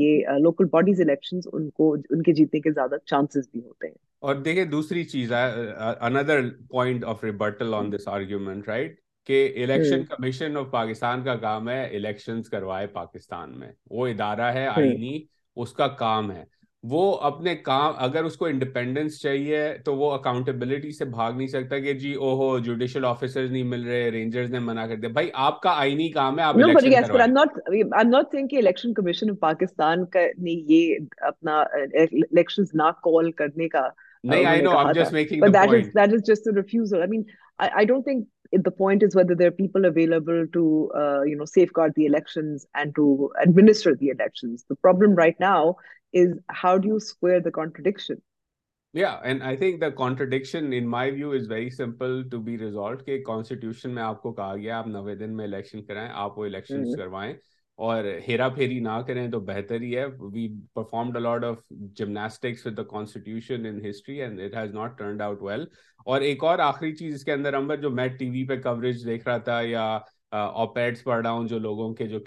یہ 0.00 0.36
لوکل 0.44 0.66
باڈیز 0.72 1.00
الیکشنز 1.00 1.48
ان 1.52 1.68
کو 1.70 1.92
ان 2.10 2.22
کے 2.22 2.32
جیتنے 2.40 2.60
کے 2.60 2.70
زیادہ 2.72 2.96
چانسز 3.10 3.48
بھی 3.52 3.60
ہوتے 3.64 3.86
ہیں 3.86 3.94
اور 4.30 4.34
دیکھیں 4.48 4.64
دوسری 4.72 5.04
چیز 5.04 5.32
ہے 5.32 5.44
اندر 6.10 6.40
point 6.70 7.04
of 7.12 7.24
rebuttal 7.24 7.74
on 7.74 7.92
this 7.92 8.08
argument 8.08 8.68
right 8.68 8.98
کہ 9.26 9.44
الیکشن 9.64 10.04
کمیشن 10.14 10.56
آف 10.56 10.70
پاکستان 10.70 11.24
کا 11.24 11.34
کام 11.46 11.68
ہے 11.68 11.84
الیکشنز 11.96 12.48
کروائے 12.50 12.86
پاکستان 12.98 13.58
میں 13.58 13.68
وہ 13.90 14.06
ادارہ 14.08 14.52
ہے 14.54 14.66
آئینی 14.76 15.18
اس 15.60 15.72
کا 15.76 15.86
کام 16.02 16.30
ہے 16.32 16.44
وہ 16.90 17.00
اپنے 17.26 17.54
کام 17.56 17.92
اگر 18.04 18.24
اس 18.24 18.36
کو 18.36 18.46
انڈیپینڈنس 18.46 19.20
چاہیے 19.22 19.58
تو 19.84 19.94
وہ 19.96 20.10
اکاؤنٹیبلٹی 20.12 20.90
سے 20.92 21.04
بھاگ 21.04 21.32
نہیں 21.32 21.46
سکتا 21.48 21.78
کہ 21.80 21.92
جی 21.98 22.12
او 22.20 22.32
ہو 22.38 22.58
جوڈیشل 22.68 23.04
آفیسر 23.08 23.46
نہیں 23.50 23.62
مل 23.74 23.84
رہے 23.86 24.10
رینجرز 24.10 24.50
نے 24.50 24.58
منع 24.66 24.86
کر 24.86 24.96
دیا 25.00 25.10
بھائی 25.18 25.28
آپ 25.48 25.60
کا 25.62 25.74
آئینی 25.80 26.08
کام 26.12 26.38
ہے 26.38 26.44
آپ 26.44 26.56
الیکشن 27.96 28.94
کمیشن 28.94 29.30
آف 29.30 29.38
پاکستان 29.40 30.04
کا 30.16 30.20
نے 30.38 30.52
یہ 30.74 30.96
اپنا 31.28 31.58
الیکشن 31.92 32.62
uh, 32.62 32.68
نہ 32.84 32.90
کال 33.02 33.30
کرنے 33.42 33.68
کا 33.76 33.86
نہیں 34.24 34.44
I 34.46 34.60
know 34.62 34.70
I 34.78 34.86
am 34.86 34.94
just 35.02 35.12
making 35.12 35.40
the 35.44 35.50
point 35.66 35.72
that 35.72 35.86
is 35.88 35.94
that 35.96 36.14
is 36.14 36.24
just 36.34 36.48
refusal 36.56 37.00
I 37.00 37.10
mean 37.16 37.22
I 37.68 37.86
don't 37.86 38.04
think 38.04 38.28
the 38.52 38.70
point 38.70 39.02
is 39.02 39.14
whether 39.14 39.34
there 39.34 39.48
are 39.48 39.52
people 39.52 39.86
available 39.86 40.46
to 40.52 40.90
uh, 40.94 41.22
you 41.22 41.36
know 41.36 41.44
safeguard 41.46 41.92
the 41.96 42.06
elections 42.06 42.66
and 42.74 42.94
to 42.94 43.30
administer 43.40 43.94
the 43.96 44.08
elections 44.08 44.64
the 44.68 44.76
problem 44.76 45.14
right 45.14 45.38
now 45.40 45.74
is 46.12 46.36
how 46.48 46.76
do 46.76 46.88
you 46.88 47.00
square 47.00 47.40
the 47.40 47.50
contradiction 47.50 48.20
yeah 48.92 49.18
and 49.24 49.42
i 49.42 49.56
think 49.56 49.80
the 49.80 49.90
contradiction 49.92 50.72
in 50.74 50.86
my 50.86 51.10
view 51.10 51.32
is 51.32 51.46
very 51.46 51.70
simple 51.70 52.22
to 52.30 52.38
be 52.50 52.58
resolved 52.64 53.06
ke 53.08 53.16
constitution 53.30 53.94
mein 53.98 54.04
aapko 54.10 54.34
kaha 54.42 54.60
gaya 54.64 54.76
aap 54.80 54.92
90 54.98 55.16
din 55.24 55.34
mein 55.40 55.50
election 55.52 55.86
karaye 55.92 56.08
aap 56.24 56.38
wo 56.42 56.50
elections 56.52 56.86
mm-hmm. 56.86 57.02
karwaye 57.04 57.34
اور 57.86 58.04
ہیرا 58.28 58.48
پھیری 58.54 58.78
نہ 58.80 59.00
کریں 59.06 59.26
تو 59.30 59.38
بہتر 59.40 59.80
ہی 59.80 59.96
ہے 59.96 60.04
we 60.32 60.48
performed 60.74 61.16
a lot 61.16 61.44
of 61.44 61.56
gymnastics 61.98 62.66
with 62.66 62.76
the 62.76 62.82
constitution 62.90 63.66
in 63.66 63.80
history 63.88 64.20
and 64.22 64.40
it 64.40 64.54
has 64.56 64.74
not 64.74 64.98
turned 64.98 65.22
out 65.22 65.42
well 65.42 65.64
اور 66.06 66.20
ایک 66.28 66.44
اور 66.44 66.58
آخری 66.64 66.94
چیز 66.96 67.14
اس 67.14 67.24
کے 67.24 67.32
اندر 67.32 67.54
امبر 67.54 67.76
جو 67.82 67.90
میں 68.00 68.06
ٹی 68.18 68.28
وی 68.30 68.44
پہ 68.48 68.60
کوریج 68.62 69.04
دیکھ 69.06 69.28
رہا 69.28 69.36
تھا 69.48 69.60
یا 69.66 69.84
اوپیڈس 70.42 71.02
پڑھ 71.04 71.22
رہا 71.22 71.30
ہوں 71.30 71.48
جو 71.48 71.58
لوگوں 71.58 71.92
کے 71.94 72.06
جو 72.08 72.18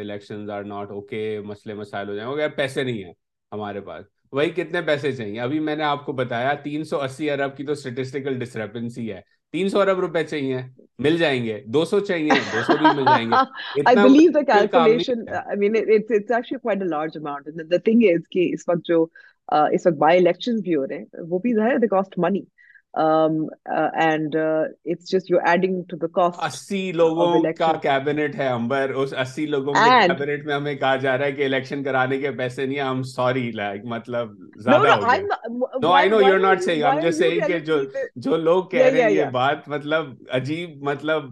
الیکشن 0.00 0.50
آر 0.50 0.64
ناٹ 0.72 0.90
اوکے 0.92 1.22
مسئلے 1.50 1.74
مسائل 1.74 2.08
ہو 2.08 2.14
جائیں 2.14 2.32
گے 2.36 2.48
پیسے 2.56 2.82
نہیں 2.84 3.04
ہیں 3.04 3.12
ہمارے 3.52 3.80
پاس 3.86 4.04
وہی 4.32 4.50
کتنے 4.56 4.80
پیسے 4.86 5.10
چاہیے 5.12 5.40
ابھی 5.40 5.58
میں 5.68 5.74
نے 5.76 5.82
آپ 5.84 6.04
کو 6.06 6.12
بتایا 6.18 6.52
تین 6.64 6.84
سو 6.90 7.00
اسی 7.02 7.30
ارب 7.30 7.56
کی 7.56 7.64
تو 7.66 7.72
اسٹیٹسٹیکل 7.72 8.38
ڈسکرپنسی 8.38 9.10
ہے 9.12 9.20
تین 9.52 9.68
سو 9.68 9.80
ارب 9.80 9.98
روپے 10.00 10.22
چاہیے 10.24 10.58
مل 11.04 11.16
جائیں 11.18 11.44
گے 11.44 11.60
دو 11.76 11.84
سو 11.92 11.98
چاہیے 12.08 12.30
دو 12.52 12.60
سو 12.66 12.76
بھی 12.78 12.86
مل 12.96 13.04
جائیں 13.06 13.26
گے 13.30 13.40
I 13.90 13.94
believe 14.02 14.28
مطلب 14.30 14.38
the 14.38 14.44
calculation 14.52 15.24
I 15.54 15.56
mean 15.62 15.78
it's 15.80 16.16
it's 16.18 16.34
actually 16.38 16.60
quite 16.66 16.84
a 16.86 16.90
large 16.92 17.16
amount 17.22 17.50
and 17.52 17.74
the 17.76 17.82
thing 17.88 18.04
is 18.14 18.22
کہ 18.36 18.48
اس 18.52 18.68
وقت 18.68 18.86
جو 18.92 19.04
اس 19.78 19.86
وقت 19.86 19.96
بائی 20.06 20.18
الیکشنز 20.18 20.60
بھی 20.68 20.76
ہو 20.76 20.86
رہے 20.86 20.98
ہیں 20.98 21.26
وہ 21.34 21.38
بھی 21.46 21.54
ظاہر 21.54 21.72
ہے 21.74 21.84
they 21.86 21.94
cost 21.96 22.20
money 22.26 22.44
ہمیں 22.96 24.18
نوٹ 24.28 25.02
صحیح 36.62 36.84
ہم 36.84 37.00
جو 37.00 37.10
صحیح 37.10 37.40
جو 38.16 38.36
لوگ 38.36 38.64
کہہ 38.70 38.80
رہے 38.84 39.02
ہیں 39.02 39.10
یہ 39.10 39.24
بات 39.32 39.68
مطلب 39.68 40.12
عجیب 40.40 40.82
مطلب 40.88 41.22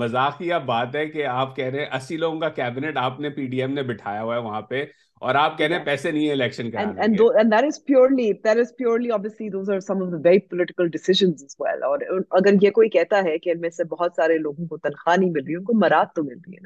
مزاقیہ 0.00 0.54
بات 0.66 0.94
ہے 0.96 1.06
کہ 1.06 1.26
آپ 1.26 1.54
کہہ 1.56 1.64
رہے 1.74 1.86
اسی 1.96 2.16
لوگوں 2.16 2.40
کا 2.40 2.48
کیبنیٹ 2.58 2.96
آپ 2.98 3.20
نے 3.20 3.30
پی 3.30 3.46
ڈی 3.46 3.60
ایم 3.60 3.72
نے 3.74 3.82
بٹھایا 3.82 4.22
ہوا 4.22 4.34
ہے 4.36 4.40
وہاں 4.42 4.60
پہ 4.68 4.84
اور 5.26 5.34
آپ 5.40 5.56
کہہ 5.58 5.66
رہے 5.68 5.76
ہیں 5.76 5.84
پیسے 5.84 6.10
نہیں 6.12 6.22
ہیں 6.24 6.30
الیکشن 6.32 6.70
کرانے 6.70 7.02
and 7.04 7.20
and 7.40 7.52
that 7.54 7.66
is 7.66 7.76
purely 7.90 8.24
that 8.46 8.60
is 8.62 8.70
purely 8.80 9.10
obviously 9.16 9.48
those 9.56 9.68
are 9.74 9.76
some 9.88 10.00
of 10.06 10.08
the 10.14 10.18
very 10.24 10.40
political 10.54 10.90
decisions 10.96 11.44
as 11.48 11.54
well 11.64 11.84
اور 11.88 11.98
اگر 12.38 12.56
یہ 12.62 12.70
کوئی 12.78 12.88
کہتا 12.94 13.20
ہے 13.26 13.36
کہ 13.44 13.50
ان 13.50 13.60
میں 13.60 13.70
سے 13.76 13.84
بہت 13.92 14.16
سارے 14.22 14.38
لوگوں 14.46 14.66
کو 14.70 14.76
تنخواہ 14.86 15.16
نہیں 15.16 15.30
مل 15.36 15.44
رہی 15.46 15.54
ان 15.56 15.62
کو 15.70 15.76
مراد 15.84 16.12
تو 16.16 16.24
مل 16.24 16.38
رہی 16.46 16.56
ہے 16.56 16.60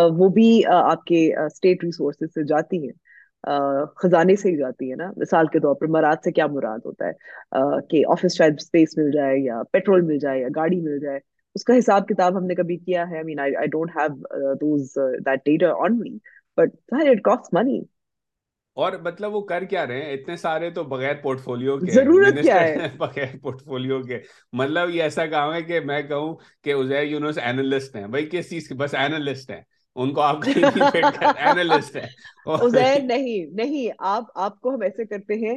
نا 0.00 0.04
وہ 0.22 0.28
بھی 0.40 0.48
آپ 0.80 1.04
کے 1.12 1.22
اسٹیٹ 1.44 1.84
ریسورسز 1.84 2.34
سے 2.34 2.46
جاتی 2.54 2.82
ہیں 2.86 3.54
خزانے 4.02 4.36
سے 4.42 4.48
ہی 4.50 4.56
جاتی 4.64 4.90
ہے 4.90 4.96
نا 5.04 5.10
مثال 5.22 5.46
کے 5.52 5.60
طور 5.68 5.74
پر 5.80 5.94
مراد 5.98 6.24
سے 6.24 6.32
کیا 6.40 6.46
مراد 6.58 6.84
ہوتا 6.92 7.08
ہے 7.08 7.80
کہ 7.90 8.02
آفس 8.18 8.36
شاید 8.38 8.60
اسپیس 8.64 8.98
مل 8.98 9.10
جائے 9.20 9.38
یا 9.44 9.62
پیٹرول 9.72 10.02
مل 10.12 10.18
جائے 10.28 10.40
یا 10.40 10.48
گاڑی 10.56 10.80
مل 10.90 10.98
جائے 11.06 11.18
اس 11.58 11.64
کا 11.68 11.78
حساب 11.78 12.06
کتاب 12.08 12.36
ہم 12.38 12.44
نے 12.46 12.54
کبھی 12.62 12.76
کیا 12.84 13.08
ہے 13.08 13.14
I 13.16 13.24
mean 13.24 13.40
I 13.46 13.66
don't 13.72 13.90
have 13.96 14.54
those 14.60 14.94
that 15.26 15.44
data 15.46 15.70
on 15.84 15.98
me 15.98 16.16
but 16.58 16.92
it 17.10 17.20
cost 17.24 17.54
money 17.54 17.78
اور 18.82 18.92
مطلب 19.04 19.34
وہ 19.34 19.40
کر 19.46 19.64
کیا 19.70 19.86
رہے 19.86 20.02
ہیں 20.02 20.12
اتنے 20.12 20.36
سارے 20.42 20.70
تو 20.76 20.82
بغیر 20.92 21.14
پورٹ 21.22 21.40
فولیو 21.44 21.76
کے 21.78 21.92
ضرورت 21.92 22.40
کیا 22.42 22.60
ہے 22.60 22.88
بغیر 22.98 23.36
پورٹ 23.42 23.62
فولیو 23.64 24.00
کے 24.02 24.18
مطلب 24.60 24.90
یہ 24.90 25.02
ایسا 25.02 25.26
کام 25.34 25.52
ہے 25.54 25.62
کہ 25.62 25.80
میں 25.90 26.00
کہوں 26.12 26.34
کہ 26.64 26.72
ازیر 26.74 27.02
یونس 27.02 27.38
اینالسٹ 27.42 27.96
ہیں 27.96 28.06
بھائی 28.14 28.28
کس 28.32 28.48
چیز 28.50 28.68
کے 28.68 28.74
بس 28.84 28.94
اینالسٹ 29.02 29.50
ہیں 29.50 29.60
ان 30.04 30.12
کو 30.14 30.20
آپ 30.22 30.44
اینالسٹ 30.44 31.96
ہیں 31.96 32.06
اور 32.46 32.68
نہیں 32.78 33.46
نہیں 33.62 33.90
آپ 34.14 34.38
آپ 34.46 34.60
کو 34.60 34.74
ہم 34.74 34.82
ایسے 34.90 35.04
کرتے 35.14 35.34
ہیں 35.46 35.56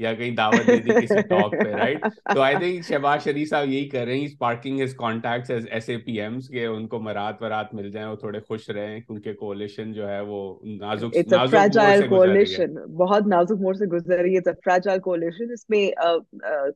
یا 0.00 0.12
کہیں 0.18 0.30
دعوت 0.36 0.66
دے 0.66 0.76
دی 0.84 0.92
کسی 1.00 1.20
ٹاک 1.28 1.52
پہ 1.62 1.70
رائٹ 1.76 2.04
تو 2.34 2.40
آئی 2.42 2.54
تھنک 2.60 2.84
شہباز 2.86 3.22
شریف 3.24 3.48
صاحب 3.48 3.68
یہی 3.68 3.88
کر 3.88 4.04
رہے 4.06 4.14
ہیں 4.16 4.24
اس 4.24 4.38
parking 4.38 4.80
is 4.82 4.94
contacts 4.98 5.50
as 5.50 5.66
S 5.72 5.88
A 5.88 5.96
P 6.06 6.20
Ms 6.20 6.48
کہ 6.50 6.64
ان 6.66 6.86
کو 6.92 7.00
مرات 7.08 7.42
ورات 7.42 7.74
مل 7.80 7.90
جائیں 7.90 8.06
وہ 8.08 8.16
تھوڑے 8.22 8.40
خوش 8.46 8.68
رہیں 8.70 9.00
کیونکہ 9.00 9.32
کوالیشن 9.40 9.92
جو 9.92 10.08
ہے 10.08 10.20
وہ 10.28 10.38
نازک 10.80 11.16
اٹس 11.16 11.32
ا 11.38 11.44
فریجائل 11.50 12.06
کوالیشن 12.08 12.74
بہت 13.04 13.26
نازک 13.34 13.60
موڑ 13.62 13.74
سے 13.74 13.86
گزر 13.96 14.18
رہی 14.20 14.32
ہے 14.32 14.38
اٹس 14.38 14.48
ا 14.50 14.54
فریجائل 14.70 14.98
کوالیشن 15.08 15.52
اس 15.58 15.68
میں 15.70 15.86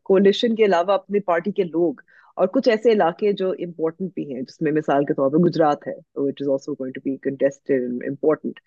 کوالیشن 0.03 0.55
کے 0.57 0.65
علاوہ 0.65 0.93
اپنی 0.95 1.21
پارٹی 1.33 1.53
کے 1.57 1.65
لوگ 1.65 2.01
اور 2.43 2.47
کچھ 2.55 2.69
ایسے 2.69 2.93
علاقے 2.93 3.33
جو 3.41 3.51
امپورٹنٹ 3.67 4.11
بھی 4.15 4.33
ہیں 4.35 4.41
جس 4.43 4.61
میں 4.63 4.71
مثال 4.73 5.05
کے 5.07 5.15
طور 5.15 5.31
پہ 5.31 5.43
گجرات 5.49 5.87
ہے 5.87 5.93
which 6.21 6.43
is 6.43 6.49
also 6.51 6.73
going 6.79 6.93
to 6.93 7.01
be 7.11 7.17
contested 7.31 7.71
and 7.81 8.03
important 8.09 8.59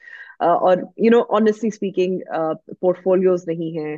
اور 0.49 0.77
you 1.05 1.09
know 1.11 1.21
honestly 1.37 1.69
speaking 1.75 2.19
portfolios 3.03 3.47
نہیں 3.47 3.77
ہیں 3.79 3.97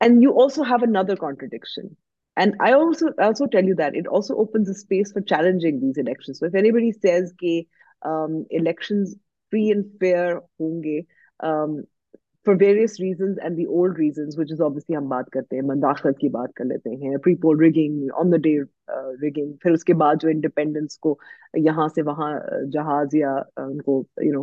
and 0.00 0.22
you 0.22 0.22
you 0.32 0.42
also 0.42 0.62
also 0.62 0.62
also 0.62 0.62
also 0.62 0.64
have 0.70 0.86
another 0.98 1.14
contradiction 1.20 1.86
I 2.58 3.48
tell 3.52 3.72
that 3.78 3.96
it 4.06 4.30
opens 4.36 4.70
space 4.70 5.12
for 5.14 5.22
challenging 5.34 6.02
so 6.38 6.46
anybody 6.72 6.92
says 6.92 7.32
کہ 7.38 7.60
elections 8.60 9.14
free 9.50 9.66
and 9.72 9.86
fair 10.00 10.34
ہوں 10.60 10.82
گے 10.82 11.00
for 12.46 12.54
various 12.60 12.94
reasons 13.00 13.38
and 13.42 13.56
the 13.56 13.64
old 13.70 13.98
reasons 13.98 14.38
which 14.38 14.52
is 14.52 14.60
obviously 14.66 14.96
ہم 14.96 15.08
بات 15.08 15.28
کرتے 15.32 15.56
ہیں 15.56 15.62
منداخلت 15.66 16.16
کی 16.18 16.28
بات 16.36 16.52
کر 16.56 16.64
لیتے 16.64 16.90
ہیں 17.04 17.16
pre 17.24 17.34
poll 17.42 17.58
rigging 17.60 18.08
on 18.20 18.32
the 18.32 18.36
day 18.46 18.56
rigging 19.22 19.52
پھر 19.62 19.72
اس 19.72 19.84
کے 19.90 19.94
بعد 20.02 20.14
جو 20.20 20.28
انڈیپینڈنس 20.28 20.98
کو 20.98 21.14
یہاں 21.66 21.86
سے 21.94 22.02
وہاں 22.08 22.30
uh, 22.38 22.62
جہاز 22.72 23.14
یا 23.14 23.30
uh، 23.34 23.70
ان 23.70 23.80
کو 23.82 24.02
you 24.22 24.32
know 24.32 24.42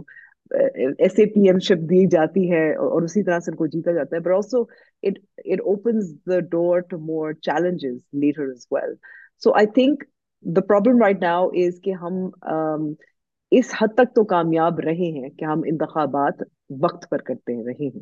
S 0.97 1.19
A 1.19 1.25
P 1.33 1.47
M 1.49 1.57
ship 1.65 1.81
دی 1.89 2.05
جاتی 2.11 2.51
ہے 2.51 2.63
اور 2.85 3.01
اسی 3.01 3.21
طرح 3.23 3.39
سے 3.45 3.51
ان 3.51 3.57
کو 3.57 3.65
جیتا 3.73 3.91
جاتا 3.93 4.15
ہے 4.15 4.21
but 4.21 4.33
also 4.35 4.61
it 5.07 5.17
it 5.51 5.61
opens 5.73 6.13
the 6.29 6.39
door 6.55 6.79
to 6.89 6.97
more 7.09 7.33
challenges 7.49 7.97
later 8.21 8.47
as 8.51 8.65
well 8.71 8.93
so 9.43 9.53
I 9.59 9.65
think 9.75 10.03
the 10.55 10.61
problem 10.71 11.01
right 11.03 11.21
now 11.23 11.47
is 11.65 11.79
کہ 11.83 11.93
ہم 12.01 12.25
um، 12.53 12.91
اس 13.59 13.73
حد 13.81 13.93
تک 13.97 14.15
تو 14.15 14.23
کامیاب 14.35 14.79
رہے 14.85 15.11
ہیں 15.19 15.29
کہ 15.37 15.45
ہم 15.45 15.61
انتخابات 15.73 16.41
وقت 16.81 17.09
پر 17.09 17.21
کرتے 17.27 17.53
رہے 17.65 17.85
ہیں 17.85 18.01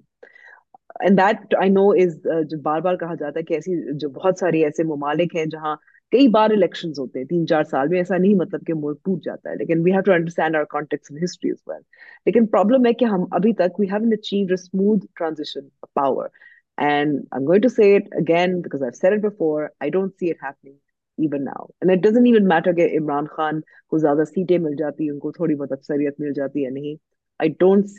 اینڈ 1.06 1.18
دیٹ 1.18 1.56
آئی 1.62 1.70
نو 1.70 1.90
از 2.04 2.16
جو 2.50 2.58
بار 2.62 2.82
بار 2.82 2.96
کہا 2.98 3.16
جاتا 3.20 3.40
ہے 3.40 3.44
کہ 3.46 3.54
ایسی 3.54 3.98
جو 4.00 4.10
بہت 4.10 4.40
ساری 4.40 4.64
ایسے 4.64 4.84
ممالک 4.94 5.36
ہیں 5.36 5.46
جہاں 5.52 5.76
کئی 6.12 6.28
بار 6.36 6.50
الیکشن 6.56 6.90
ہوتے 6.98 7.20
ہیں 7.20 7.26
تین 7.28 7.46
چار 7.48 7.64
سال 7.72 7.88
میں 7.90 7.98
ایسا 7.98 8.18
نہیں 8.18 8.36
مطلب 8.40 8.66
کہ 8.68 8.74
ملک 8.82 8.98
ٹوٹ 9.06 9.24
جاتا 9.24 9.50
ہے 9.50 9.56
لیکن 9.56 9.82
we 9.86 9.92
have 9.92 10.02
to 10.06 10.12
understand 10.14 10.56
our 10.56 10.64
contexts 10.70 11.12
in 11.12 11.18
history 11.24 11.52
as 11.52 11.58
well 11.68 11.82
لیکن 12.26 12.46
پرابلم 12.56 12.86
ہے 12.86 12.94
کہ 13.02 13.06
ہم 13.14 13.24
ابھی 13.40 13.54
تک 13.62 13.80
we 13.80 13.88
have 13.92 14.04
an 14.04 14.14
achieved 14.18 14.52
a 14.52 14.62
smooth 14.62 15.06
transition 15.18 15.68
power 16.02 16.28
and 16.90 17.20
I 17.32 17.46
going 17.48 17.62
to 17.62 17.70
see 17.76 17.94
it 17.96 18.14
again 18.22 18.60
because 18.62 18.84
I 18.84 18.98
said 18.98 19.12
it 19.14 19.24
before 19.32 19.64
I 19.80 19.92
don't 19.98 20.14
see 20.20 20.30
it 20.32 20.44
happening 20.44 20.74
even 21.26 21.46
now 21.46 21.66
and 21.82 21.92
it 21.92 22.04
doesn't 22.10 22.28
even 22.28 22.48
matter 22.48 22.74
کہ 22.76 22.88
عمران 23.02 23.28
خان 23.36 23.60
کو 23.90 23.98
زیادہ 24.08 24.24
سیٹیں 24.36 24.58
مل 24.66 24.76
جاتی 24.80 25.04
ہیں 25.04 25.12
ان 25.12 25.20
کو 25.20 25.32
تھوڑی 25.40 25.56
بہت 25.56 25.72
اکثریت 25.72 26.20
مل 26.20 26.34
جاتی 26.36 26.66
ہے 26.66 26.70
نہیں 26.70 26.96
اگر 27.40 27.68
آپ 27.80 27.98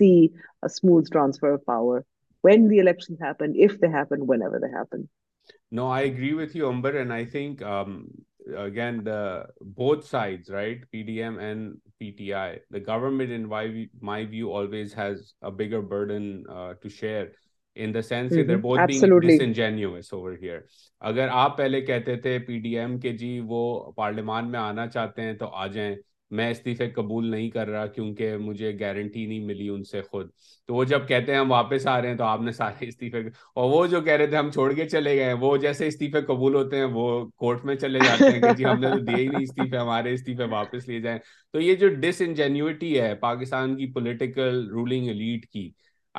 پہلے 21.57 21.81
کہتے 21.81 22.14
تھے 22.22 22.31
پی 22.46 22.55
ڈی 22.61 22.70
ایم 22.79 22.94
کے 22.98 23.12
جی 23.16 23.40
وہ 23.46 23.92
پارلیمان 23.96 24.51
میں 24.51 24.59
آنا 24.61 24.87
چاہتے 24.88 25.22
ہیں 25.22 25.35
تو 25.44 25.48
آ 25.48 25.66
جائیں 25.79 25.96
میں 26.36 26.48
استعفے 26.50 26.88
قبول 26.94 27.30
نہیں 27.30 27.48
کر 27.50 27.68
رہا 27.70 27.84
کیونکہ 27.86 28.36
مجھے 28.38 28.72
گارنٹی 28.80 29.24
نہیں 29.26 29.44
ملی 29.46 29.68
ان 29.68 29.82
سے 29.90 30.00
خود 30.10 30.28
تو 30.66 30.74
وہ 30.74 30.82
جب 30.84 31.06
کہتے 31.08 31.32
ہیں 31.32 31.38
ہم 31.38 31.50
واپس 31.50 31.86
آ 31.86 32.00
رہے 32.00 32.08
ہیں 32.08 32.16
تو 32.16 32.24
آپ 32.24 32.40
نے 32.42 32.52
سارے 32.52 32.88
استعفے 32.88 33.20
اور 33.54 33.70
وہ 33.70 33.86
جو 33.92 34.00
کہہ 34.00 34.12
رہے 34.12 34.26
تھے 34.26 34.36
ہم 34.36 34.50
چھوڑ 34.50 34.72
کے 34.74 34.88
چلے 34.88 35.14
گئے 35.18 35.32
وہ 35.44 35.56
جیسے 35.64 35.86
استعفے 35.86 36.20
قبول 36.26 36.54
ہوتے 36.54 36.76
ہیں 36.76 36.84
وہ 36.94 37.08
کورٹ 37.44 37.64
میں 37.64 37.74
چلے 37.74 37.98
جاتے 38.04 38.30
ہیں 38.32 38.40
کہ 38.40 38.52
جی 38.56 38.64
ہم 38.64 38.80
نے 38.80 38.90
تو 38.90 38.98
دیے 38.98 39.16
ہی 39.16 39.26
نہیں 39.28 39.42
استعفے 39.42 39.76
ہمارے 39.76 40.12
استعفے 40.14 40.46
واپس 40.54 40.88
لیے 40.88 41.00
جائیں 41.00 41.18
تو 41.52 41.60
یہ 41.60 41.74
جو 41.84 41.88
ڈس 42.00 42.20
انجینیوٹی 42.26 42.98
ہے 43.00 43.14
پاکستان 43.20 43.76
کی 43.76 43.90
پولیٹیکل 43.92 44.64
رولنگ 44.72 45.08
لیڈ 45.20 45.46
کی 45.46 45.70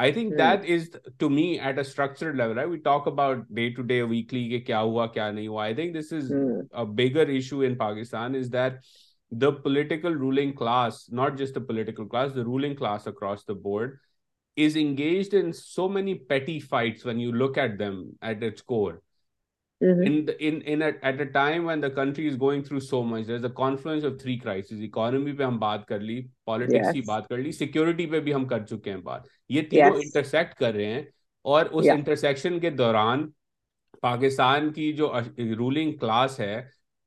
I 0.01 0.11
think 0.13 0.31
that 0.39 0.65
is 0.71 0.87
to 1.19 1.29
me 1.29 1.43
at 1.59 1.75
a 1.77 1.81
structure 1.87 2.33
level 2.41 2.59
ہے 4.33 4.59
کیا 4.65 4.79
ہوا 4.81 5.07
کیا 5.07 5.29
نہیں 5.31 5.47
ہوا 5.47 5.63
I 5.63 5.73
think 5.75 5.95
this 5.99 6.13
is 6.13 6.31
a 6.33 6.85
bigger 6.99 7.27
issue 7.37 7.59
in 7.65 7.75
Pakistan 7.77 8.35
is 8.35 8.51
that 8.53 8.79
political 9.63 10.13
ruling 10.19 10.51
class 10.59 11.01
not 11.13 11.37
just 11.39 11.57
political 11.67 12.03
economy 12.11 12.69
پہ 25.31 25.43
ہم 25.43 25.59
بات 25.59 25.83
کر 25.87 25.99
لی 25.99 26.21
پالیٹکس 26.45 26.93
کی 26.93 27.01
بات 27.07 27.27
کر 27.27 27.37
لی 27.37 27.51
سیکورٹی 27.57 28.05
پہ 28.11 28.19
بھی 28.19 28.33
ہم 28.33 28.45
کر 28.47 28.65
چکے 28.65 28.91
ہیں 28.91 29.01
بات 29.03 29.27
یہ 29.49 29.61
تین 29.69 29.83
انٹرسیکٹ 30.03 30.53
کر 30.59 30.73
رہے 30.73 30.93
ہیں 30.93 31.03
اور 31.53 31.65
اس 31.71 31.85
انٹرسیکشن 31.93 32.59
کے 32.59 32.69
دوران 32.81 33.29
پاکستان 34.01 34.71
کی 34.73 34.91
جو 35.01 35.11
رولنگ 35.57 35.91
کلاس 35.97 36.39
ہے 36.39 36.61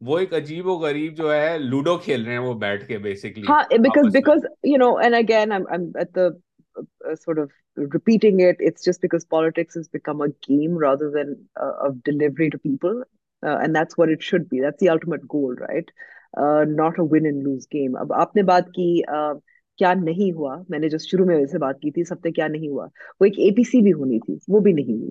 وہ 0.07 0.17
ایک 0.19 0.33
عجیب 0.35 0.67
و 0.67 0.75
غریب 0.79 1.17
جو 1.17 1.33
ہے 1.33 1.59
لوڈو 1.59 1.97
کھیل 2.05 2.23
رہے 2.27 2.33
ہیں 2.33 2.45
وہ 2.47 2.53
بیٹھ 2.65 2.87
کے 2.87 2.97
بیسکلی 3.09 3.45
ہاں 3.49 3.63
because 3.83 4.07
because 4.13 4.47
you 4.71 4.77
know 4.79 4.89
and 5.03 5.15
again 5.15 5.53
I 5.53 5.63
am 5.77 5.83
at 6.01 6.09
the 6.17 7.15
sort 7.21 7.39
of 7.39 7.51
repeating 7.95 8.41
it 8.49 8.63
it's 8.69 8.87
just 8.87 9.03
because 9.03 9.29
politics 9.37 9.77
has 9.77 9.89
become 9.93 10.23
a 10.23 10.27
game 10.49 10.79
rather 10.85 11.11
than 11.19 11.33
of 11.67 11.93
delivery 12.05 12.49
to 12.53 12.59
people 12.63 13.01
and 13.55 13.77
that's 13.79 13.99
what 13.99 14.09
it 14.15 14.23
should 14.31 14.49
be 14.51 14.61
that's 14.65 14.81
the 14.81 14.89
ultimate 14.97 15.25
goal 15.35 15.57
right 15.61 15.91
not 16.77 17.01
a 17.01 17.03
win 17.13 17.25
and 17.27 17.43
lose 17.49 17.67
game 17.73 17.97
اب 18.01 18.13
آپ 18.25 18.37
نے 18.37 18.43
بات 18.53 18.71
کی 18.77 18.89
uh, 19.17 19.39
کیا 19.79 19.93
نہیں 20.05 20.33
ہوا 20.37 20.61
میں 20.71 20.79
نے 20.79 20.89
جو 20.89 20.99
شروع 21.11 21.25
میں 21.27 21.37
ویسے 21.37 21.59
بات 21.59 21.81
کی 21.81 21.91
تھی 21.91 22.05
سب 22.05 22.25
نے 22.25 22.31
کیا 22.33 22.47
نہیں 22.57 22.69
ہوا 22.69 22.87
وہ 23.21 23.25
ایک 23.27 23.39
اے 23.39 23.51
پی 23.57 23.63
سی 23.71 23.81
بھی 23.83 23.93
ہونی 24.03 24.19
تھی 24.27 24.37
وہ 24.57 24.61
بھی 24.67 24.73
نہیں 24.73 24.99
ہوئی 24.99 25.11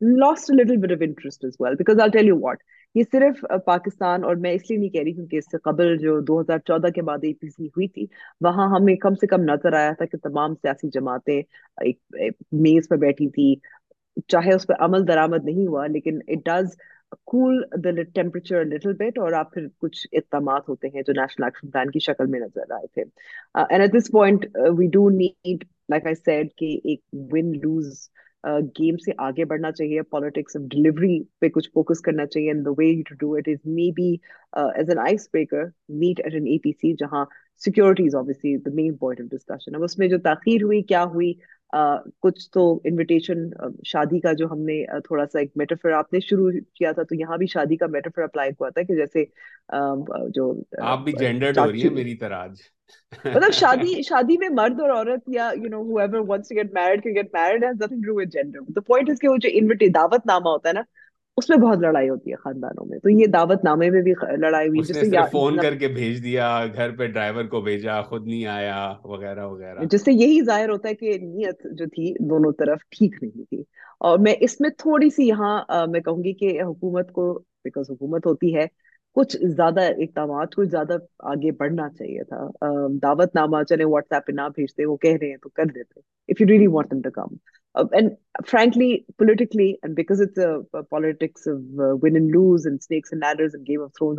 last 0.00 0.50
little 0.50 0.76
bit 0.80 0.92
of 0.92 0.98
interest 1.02 1.44
as 1.44 1.50
well 1.60 1.74
because 1.78 2.00
I 2.00 2.10
tell 2.10 2.26
you 2.28 2.36
what 2.42 2.62
یہ 2.94 3.02
صرف 3.12 3.44
پاکستان 3.64 4.22
اور 4.24 4.36
میں 4.44 4.50
اس 4.52 4.60
لیے 4.70 4.78
نہیں 4.78 4.90
کہہ 4.90 5.02
رہی 5.02 5.12
کیونکہ 5.14 5.36
اس 5.36 5.44
سے 5.50 5.58
قبل 5.64 5.96
جو 6.02 6.18
دو 6.28 6.40
ہزار 6.40 6.58
چودہ 6.68 6.86
کے 6.94 7.02
بعد 7.08 7.24
اے 7.24 7.32
پی 7.40 7.48
سی 7.48 7.66
ہوئی 7.76 7.88
تھی 7.96 8.06
وہاں 8.46 8.68
ہمیں 8.76 8.94
کم 9.02 9.14
سے 9.20 9.26
کم 9.32 9.42
نظر 9.50 9.72
آیا 9.80 9.92
تھا 9.98 10.04
کہ 10.12 10.16
تمام 10.22 10.54
سیاسی 10.62 10.88
جماعتیں 10.94 11.34
ایک 11.40 12.14
میز 12.68 12.88
پہ 12.90 12.96
بیٹھی 13.04 13.28
تھی 13.34 13.54
چاہے 14.28 14.54
اس 14.54 14.66
پہ 14.66 14.74
عمل 14.84 15.06
درآمد 15.08 15.44
نہیں 15.48 15.66
ہوا 15.66 15.86
لیکن 15.96 16.18
it 16.28 16.44
does 16.46 16.74
cool 17.30 17.62
the 17.84 17.90
temperature 18.14 18.64
little 18.64 18.92
bit 19.00 19.18
اور 19.26 19.32
آپ 19.42 19.52
پھر 19.54 19.66
کچھ 19.80 20.06
اقدامات 20.12 20.68
ہوتے 20.68 20.88
ہیں 20.94 21.02
جو 21.06 21.12
نیشنل 21.20 21.44
ایکشن 21.44 21.70
پلان 21.70 21.90
کی 21.90 21.98
شکل 22.06 22.26
میں 22.36 22.40
نظر 22.40 22.72
آئے 22.74 22.86
تھے 22.94 23.02
and 23.68 23.82
at 23.82 23.92
this 23.98 24.10
point 24.12 24.46
we 24.78 24.86
do 24.92 25.08
need 25.20 25.64
like 25.90 26.06
I 26.06 26.14
said 26.24 26.48
کہ 26.58 26.76
ایک 26.84 27.00
ون 27.32 27.52
لوز 27.62 27.98
گیم 28.76 28.96
سے 29.04 29.12
آگے 29.26 29.44
بڑھنا 29.44 29.70
چاہیے 29.72 30.02
پالیٹکس 30.10 30.56
آف 30.56 30.62
ڈلیوری 30.70 31.22
پہ 31.40 31.48
کچھ 31.54 31.70
فوکس 31.74 32.00
کرنا 32.02 32.26
چاہیے 32.26 32.52
uh, 34.56 34.82
جہاں 37.00 37.24
سیکورٹی 37.64 38.08
جو 40.10 40.18
تاخیر 40.24 40.62
ہوئی 40.62 40.82
کیا 40.82 41.04
ہوئی 41.14 41.32
کچھ 41.72 42.48
تو 42.52 42.62
انویٹیشن 42.84 43.48
شادی 43.86 44.18
کا 44.20 44.32
جو 44.38 44.46
ہم 44.50 44.60
نے 44.66 44.78
تھوڑا 45.06 45.24
سا 45.32 45.38
ایک 45.38 45.50
میٹرفر 45.56 45.92
آپ 45.98 46.12
نے 46.12 46.20
شروع 46.28 46.50
کیا 46.78 46.92
تھا 46.92 47.02
تو 47.08 47.14
یہاں 47.20 47.36
بھی 47.42 47.46
شادی 47.52 47.76
کا 47.82 47.86
میٹرفر 47.90 48.22
اپلائی 48.22 48.50
ہوا 48.60 48.68
تھا 48.74 48.82
کہ 48.88 48.94
جیسے 48.96 49.24
جو 50.34 50.52
آپ 50.92 51.04
بھی 51.04 51.12
جینڈرڈ 51.18 51.58
ہو 51.58 51.70
رہی 51.70 51.82
ہیں 51.82 51.90
میری 51.94 52.14
طرح 52.24 52.42
آج 52.44 52.60
مطلب 53.24 53.50
شادی 53.54 54.00
شادی 54.08 54.36
میں 54.38 54.48
مرد 54.62 54.80
اور 54.80 54.90
عورت 54.96 55.28
یا 55.34 55.50
you 55.56 55.68
know 55.76 55.82
ever 55.98 56.26
wants 56.28 56.48
to 56.48 56.54
get 56.56 56.72
married 56.74 57.02
can 57.02 57.14
get 57.16 57.34
married 57.34 57.64
has 57.64 57.82
nothing 57.82 58.00
to 58.00 58.06
do 58.12 58.20
with 58.20 58.32
gender 58.32 58.60
the 58.76 58.80
point 58.86 59.10
is 59.10 59.18
کہ 59.20 59.28
وہ 59.28 59.36
جو 59.42 59.48
انویٹی 59.52 59.88
دعوت 60.00 60.26
نامہ 60.26 60.48
ہوتا 60.48 60.68
ہے 60.68 60.74
نا 60.74 60.82
اس 61.40 61.48
میں 61.50 61.56
بہت 61.58 61.78
لڑائی 61.80 62.08
ہوتی 62.08 62.30
ہے 62.30 62.36
خاندانوں 62.40 62.84
میں 62.88 62.98
تو 63.04 63.08
یہ 63.10 63.26
دعوت 63.34 63.62
نامے 63.64 63.88
میں 63.90 64.00
بھی 64.08 64.12
لڑائی 64.40 64.68
ہوئی 64.68 65.20
فون 65.32 65.56
کر 65.62 65.74
کے 65.82 65.88
بھیج 65.98 66.22
دیا 66.24 66.48
گھر 66.74 66.90
پہ 66.96 67.06
ڈرائیور 67.14 67.44
کو 67.54 67.60
بھیجا 67.68 68.00
خود 68.08 68.26
نہیں 68.26 68.44
آیا 68.56 68.76
وغیرہ 69.12 69.46
وغیرہ 69.46 69.84
جس 69.94 70.04
سے 70.04 70.12
یہی 70.12 70.40
ظاہر 70.50 70.68
ہوتا 70.74 70.88
ہے 70.88 70.94
کہ 71.04 71.16
نیت 71.22 71.64
جو 71.78 71.86
تھی 71.94 72.12
دونوں 72.30 72.52
طرف 72.58 72.84
ٹھیک 72.98 73.14
نہیں 73.22 73.44
تھی 73.50 73.62
اور 74.08 74.18
میں 74.26 74.34
اس 74.48 74.60
میں 74.60 74.70
تھوڑی 74.84 75.10
سی 75.16 75.28
یہاں 75.28 75.54
میں 75.92 76.00
کہوں 76.08 76.22
گی 76.24 76.32
کہ 76.42 76.60
حکومت 76.62 77.12
کو 77.20 77.32
بیکاز 77.64 77.90
حکومت 77.90 78.26
ہوتی 78.26 78.54
ہے 78.56 78.66
کچھ 79.16 79.36
زیادہ 79.56 79.80
اقدامات 80.02 80.54
کچھ 80.56 80.68
زیادہ 80.70 80.96
آگے 81.32 81.50
بڑھنا 81.60 81.88
چاہیے 81.98 82.24
تھا 82.32 82.42
دعوت 83.02 83.34
نامہ 83.34 83.62
چلے 83.68 83.84
واٹس 83.94 84.12
ایپ 84.14 84.26
پہ 84.26 84.32
نہ 84.32 84.42
بھیجتے 84.56 84.84
وہ 84.86 84.96
کہہ 85.04 85.16
رہے 85.20 85.30
ہیں 85.30 85.36
تو 85.42 85.48
کر 85.58 85.64
دیتے 85.78 86.00
if 86.32 86.40
you 86.40 86.46
really 86.50 86.66
want 86.74 86.90
them 86.90 87.00
to 87.02 87.10
come 87.16 87.34
and 87.74 87.92
and 87.94 88.02
and 88.02 88.02
and 88.02 88.02
and 88.02 88.10
and 88.10 88.48
frankly 88.50 88.96
politically 89.18 89.72
because 89.94 90.22
it's 90.22 90.84
politics 90.90 91.48
win 92.02 92.30
lose 92.36 92.66
leaders 92.90 93.54
game 93.68 93.82
of 93.82 93.92
thrones 93.98 94.18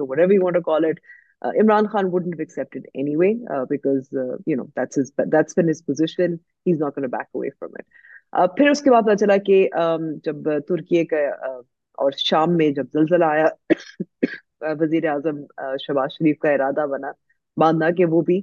اور 8.39 8.47
پھر 8.57 8.69
اس 8.69 8.81
کے 8.81 8.91
بعد 8.91 9.01
پتا 9.05 9.15
چلا 9.17 9.35
کہ 9.45 9.67
جب 10.25 10.43
ترکیے 10.67 11.03
کا 11.05 11.17
اور 12.03 12.11
شام 12.17 12.55
میں 12.57 12.69
جب 12.75 12.85
زلزلہ 12.93 13.25
آیا 13.25 13.47
وزیر 14.79 15.07
اعظم 15.09 15.41
شہباز 15.87 16.11
شریف 16.17 16.37
کا 16.39 16.49
ارادہ 16.51 16.85
بنا 16.91 17.11
باندھا 17.61 17.89
کہ 17.97 18.05
وہ 18.13 18.21
بھی 18.25 18.41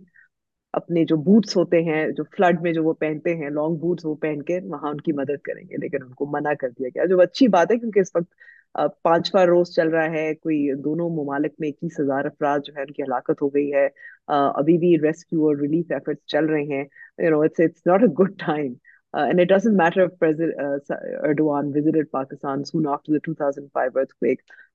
اپنے 0.78 1.04
جو 1.11 1.16
بوٹس 1.26 1.57
ہوتے 1.57 1.81
ہیں 1.83 2.07
جو 2.16 2.24
فلڈ 2.37 2.61
میں 2.62 2.72
جو 2.72 2.83
وہ 2.85 2.92
پہنتے 3.00 3.35
ہیں 3.37 3.48
لانگ 3.50 3.76
بوٹس 3.85 4.04
وہ 4.07 4.14
پہن 4.22 4.42
کے 4.50 4.59
وہاں 4.70 4.90
ان 4.90 5.00
کی 5.00 5.12
مدد 5.20 5.40
کریں 5.44 5.62
گے 5.68 5.76
لیکن 5.83 6.02
ان 6.02 6.12
کو 6.14 6.26
منع 6.33 6.52
کر 6.61 6.68
دیا 6.78 6.88
گیا 6.94 7.04
جو 7.11 7.20
اچھی 7.20 7.48
بات 7.57 7.70
ہے 7.72 7.78
کیونکہ 7.78 8.00
اس 8.00 8.14
وقت 8.16 9.02
پانچواں 9.02 9.44
روز 9.46 9.70
چل 9.74 9.88
رہا 9.90 10.11
ہے 10.11 10.35
کوئی 10.35 10.72
دونوں 10.85 11.09
ممالک 11.22 11.52
میں 11.61 11.68
اکیس 11.68 11.98
ہزار 12.00 12.24
افراد 12.24 12.59
جو 12.64 12.72
ہے 12.76 12.81
ان 12.83 12.90
کی 12.92 13.02
ہلاکت 13.02 13.42
ہو 13.42 13.48
گئی 13.54 13.72
ہے 13.74 13.88
ابھی 14.37 14.76
بھی 14.78 14.94
ریسکیو 15.02 15.46
اور 15.46 15.57
ریلیف 15.61 15.92
ایفرٹس 15.92 16.26
چل 16.33 16.44
رہے 16.46 16.62
ہیں 16.62 18.07
گڈ 18.18 18.38
ٹائم 18.46 18.72
میٹر 19.35 20.07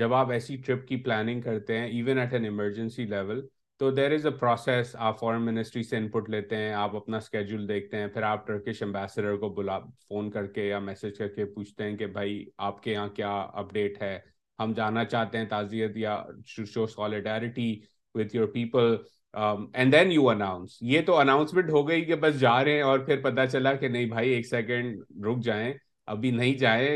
جب 0.00 0.12
آپ 0.14 0.30
ایسی 0.32 0.56
ٹرپ 0.66 0.86
کی 0.88 0.96
پلاننگ 1.02 1.40
کرتے 1.42 1.78
ہیں 1.78 1.86
even 1.88 2.18
at 2.18 2.32
an 2.34 2.44
emergency 2.44 3.04
level 3.06 3.40
تو 3.78 3.90
دیر 3.96 4.10
از 4.14 4.26
اے 4.26 4.30
پروسیس 4.40 4.94
آپ 4.98 5.18
فارن 5.20 5.42
منسٹری 5.44 5.82
سے 5.82 5.96
ان 5.96 6.08
پٹ 6.10 6.30
لیتے 6.30 6.56
ہیں 6.56 6.72
آپ 6.74 6.94
اپنا 6.96 7.16
اسکیڈول 7.16 7.66
دیکھتے 7.68 7.96
ہیں 8.00 8.06
پھر 8.14 8.22
آپ 8.28 8.46
ٹرکش 8.46 8.82
امبیسڈر 8.82 9.36
کو 9.40 9.48
بلا 9.54 9.78
فون 10.08 10.30
کر 10.30 10.46
کے 10.52 10.64
یا 10.66 10.78
میسج 10.88 11.18
کر 11.18 11.28
کے 11.34 11.44
پوچھتے 11.54 11.88
ہیں 11.90 11.96
کہ 11.96 12.06
بھائی 12.16 12.44
آپ 12.68 12.82
کے 12.82 12.92
یہاں 12.92 13.08
کیا 13.16 13.32
اپڈیٹ 13.62 14.00
ہے 14.02 14.18
ہم 14.60 14.72
جانا 14.76 15.04
چاہتے 15.04 15.38
ہیں 15.38 15.44
تعزیت 15.48 15.96
یا 15.96 16.20
show 16.54 16.86
solidarity 16.94 17.74
with 18.14 18.36
your 18.36 18.46
people 18.54 18.96
and 19.36 19.92
then 19.92 20.12
you 20.12 20.28
announce 20.28 20.78
یہ 20.94 21.00
تو 21.06 21.18
اناؤنسمنٹ 21.18 21.70
ہو 21.72 21.86
گئی 21.88 22.04
کہ 22.04 22.14
بس 22.24 22.40
جا 22.40 22.62
رہے 22.64 22.74
ہیں 22.74 22.82
اور 22.82 22.98
پھر 23.06 23.20
پتہ 23.30 23.46
چلا 23.52 23.74
کہ 23.84 23.88
نہیں 23.88 24.06
بھائی 24.10 24.30
ایک 24.34 24.46
سیکنڈ 24.46 25.26
رک 25.26 25.42
جائیں 25.44 25.72
ابھی 26.14 26.30
نہیں 26.36 26.54
جائے 26.58 26.90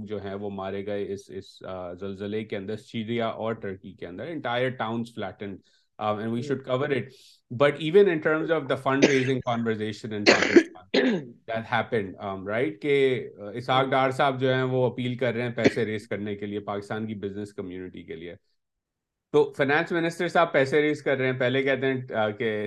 جو 0.04 0.18
ہیں 0.20 0.34
وہ 0.34 0.50
مارے 0.56 0.86
گئے 0.86 1.06
ٹرکی 2.86 3.94
کے 5.66 7.04
but 7.50 7.80
even 7.80 8.08
in 8.08 8.20
terms 8.22 8.50
of 8.50 8.68
the 8.68 8.76
fundraising 8.76 9.42
conversation 9.42 10.24
that 10.24 11.64
happened 11.66 12.14
um, 12.20 12.44
right 12.44 12.78
Pakistan 16.70 17.08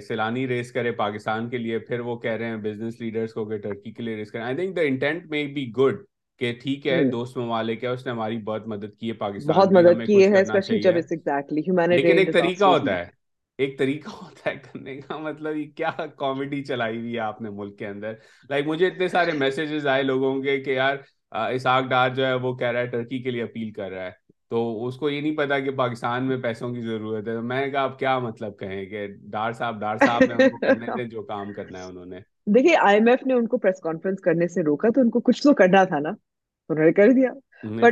Saylani 0.08 0.48
raise 0.48 0.72
کرے 0.72 0.92
پاکستان 1.06 1.50
کے 1.50 1.58
لیے 1.58 1.78
وہ 2.04 2.16
کہہ 2.26 2.32
رہے 2.32 2.46
ہیں 2.46 2.58
بزنس 2.68 3.00
لیڈرز 3.02 3.34
کو 3.34 3.46
کہ 3.46 3.58
ٹرکی 3.58 3.92
کے 3.92 4.04
لیے 4.04 4.16
ریز 4.16 4.34
گڈ 5.80 6.04
کہ 6.40 6.52
ٹھیک 6.62 6.86
ہے 6.88 7.04
دوست 7.10 7.38
ممالک 7.38 7.84
ہے 7.84 7.90
اس 7.90 8.06
نے 8.06 8.12
ہماری 8.12 8.38
بہت 8.52 8.68
مدد 8.68 9.00
کی 9.00 9.12
ہے 9.12 10.94
لیکن 11.88 12.18
ایک 12.18 12.34
طریقہ 12.34 12.64
ہوتا 12.66 12.98
ہے 13.00 13.06
ایک 13.62 13.78
طریقہ 13.80 14.10
ہوتا 14.22 14.50
ہے 14.50 14.56
کرنے 14.56 14.96
کا 15.02 15.18
مطلب 15.18 15.56
یہ 15.56 15.70
کیا 15.78 15.90
کامیڈی 16.18 16.64
چلائی 16.64 16.98
ہوئی 17.00 17.14
ہے 17.14 17.20
آپ 17.20 17.42
نے 17.42 17.50
ملک 17.60 17.78
کے 17.80 17.88
اندر 17.88 18.14
لائک 18.50 18.68
مجھے 18.68 18.88
اتنے 18.88 19.08
سارے 19.08 19.32
میسیجز 19.38 19.88
آئے 19.94 20.04
لوگوں 20.04 20.36
کے 20.44 20.60
کہ 20.64 20.72
یار 20.72 20.98
اسحاق 21.54 21.84
ڈار 21.90 22.10
جو 22.16 22.26
ہے 22.26 22.34
وہ 22.48 22.54
کہہ 22.56 22.72
رہا 22.72 22.80
ہے 22.80 22.88
ٹرکی 22.88 23.22
کے 23.24 23.32
لیے 23.32 23.44
اپیل 23.44 23.72
کر 23.78 23.90
رہا 23.92 24.06
ہے 24.06 24.22
تو 24.54 24.86
اس 24.86 24.96
کو 24.98 25.10
یہ 25.10 25.22
نہیں 25.22 25.36
پتا 25.38 25.60
کہ 25.60 25.72
پاکستان 25.78 26.24
میں 26.28 26.38
پیسوں 26.42 26.70
کی 26.74 26.82
ضرورت 26.82 27.28
ہے 27.28 27.40
میں 27.52 27.64
نے 27.66 27.70
کہا 27.72 27.82
آپ 27.84 27.98
کیا 28.00 28.18
مطلب 28.26 28.58
کہیں 28.60 28.86
کہ 28.90 29.06
ڈار 29.32 29.52
صاحب 29.62 29.80
ڈار 29.82 29.98
صاحب 30.06 30.24
نے 30.40 30.48
کرنے 30.62 30.86
تھے 30.96 31.06
جو 31.14 31.22
کام 31.32 31.54
کرنا 31.56 31.80
ہے 31.84 31.90
انہوں 31.90 32.06
نے 32.06 32.20
دیکھیے 32.56 32.76
آئی 32.82 32.98
ایم 32.98 33.08
ایف 33.08 33.26
نے 33.28 33.34
ان 33.34 33.48
کو 33.48 33.58
پریس 33.58 33.80
کانفرنس 33.84 34.20
کرنے 34.22 34.48
سے 34.58 34.64
روکا 34.64 34.90
تو 34.96 35.02
ان 35.02 35.10
کو 35.10 35.20
کچھ 35.30 35.42
تو 35.44 35.54
کرنا 35.64 35.84
تھا 35.94 36.00
نا 36.00 36.10
انہوں 36.10 36.86
نے 36.86 36.92
کر 36.94 37.12
دیا 37.20 37.30
ہمیں 37.64 37.92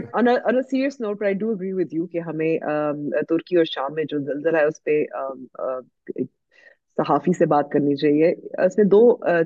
ترکی 3.29 3.55
اور 3.57 3.65
شام 3.71 3.93
میں 3.95 4.03
جو 4.09 4.17
زلزلہ 4.25 4.57
ہے 4.57 4.63
اس 4.71 4.83
پہ 4.83 5.03
صحافی 6.97 7.33
سے 7.37 7.45
بات 7.55 7.69
کرنی 7.73 7.95
چاہیے 8.01 8.33
اس 8.65 8.77
میں 8.77 8.85
دو 8.95 9.01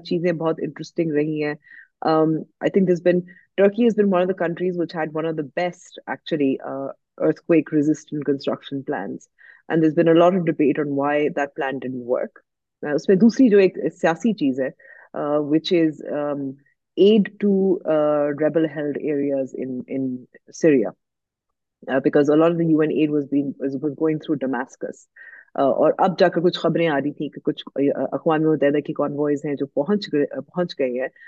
چیزیں 0.10 0.32
بہت 0.32 0.60
انٹرسٹنگ 0.68 1.12
رہی 1.16 1.44
ہیں 1.44 1.56
دوسری 2.06 3.20
جو 13.50 13.58
ایک 13.58 13.78
سیاسی 14.00 14.32
چیز 14.40 14.60
ہے 14.62 14.70
اور 16.96 18.32
اب 25.98 26.20
جا 26.20 26.28
کر 26.28 26.42
کچھ 26.42 26.60
خبریں 26.60 26.88
آ 26.88 27.00
رہی 27.00 27.12
تھیں 27.12 27.30
کہ 27.30 27.42
کچھ 27.44 27.64
اقوام 28.12 28.44
متحدہ 28.44 28.80
کی 28.88 28.94
ہیں 29.46 29.56
جو 29.56 29.66
پہنچ 29.66 30.10
پہنچ 30.52 30.76
کیونڈو 30.76 31.24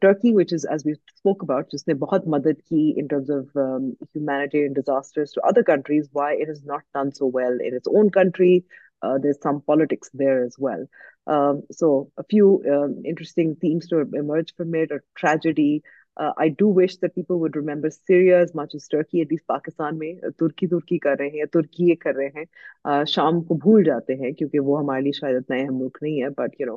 Turkey 0.00 0.32
which 0.34 0.52
is 0.54 0.64
as 0.72 0.82
we 0.86 0.92
spoke 0.92 1.42
about 1.44 1.70
جس 1.72 1.86
نے 1.88 1.94
بہت 2.04 2.26
مدد 2.34 2.60
کی 2.68 2.92
in 3.00 3.06
terms 3.06 3.30
of 3.30 3.56
humanitarian 3.56 4.72
disasters 4.72 5.32
to 5.34 5.40
other 5.48 5.62
countries 5.72 6.06
why 6.14 6.40
it 6.42 6.48
is 6.50 6.64
not 6.68 6.82
done 6.94 7.10
so 7.18 7.28
well 7.34 7.60
in 7.64 7.74
its 7.74 7.88
own 7.88 8.08
country 8.14 8.58
there 9.08 9.26
is 9.28 9.36
some 9.42 9.58
politics 9.66 10.12
there 10.18 10.32
as 10.42 10.54
well 10.66 10.84
so 11.78 11.90
few 12.30 12.54
interesting 12.64 13.54
themes 13.60 13.88
to 13.90 13.98
emerge 13.98 14.54
from 14.58 14.74
it 14.82 14.92
اور 14.92 15.00
tragedy 15.22 15.78
I 16.36 16.50
do 16.58 16.72
wish 16.76 16.98
the 17.02 17.06
people 17.14 17.34
would 17.40 17.56
remember 17.56 17.88
Syria 17.90 18.50
much 18.60 18.74
as 18.74 18.88
Turkey 18.90 19.18
at 19.18 19.32
least 19.32 19.46
Pakistan 19.46 19.98
میں 19.98 20.12
ترکی 20.38 20.66
ترکی 20.66 20.98
کر 21.06 21.18
رہے 21.18 21.28
ہیں 21.30 21.38
یا 21.38 21.44
ترکی 21.54 21.88
یہ 21.90 21.94
کر 22.06 22.14
رہے 22.16 22.28
ہیں 22.36 23.04
شام 23.14 23.42
کو 23.44 23.54
بھول 23.64 23.84
جاتے 23.92 24.14
ہیں 24.24 24.32
کیونکہ 24.38 24.60
وہ 24.70 24.78
ہمارے 24.78 25.02
لیے 25.02 25.18
شاید 25.20 25.36
اتنا 25.36 25.56
اہم 25.56 25.76
ملک 25.78 25.98
نہیں 26.02 26.22
ہے 26.22 26.28
but 26.38 26.60
you 26.60 26.66
know 26.66 26.76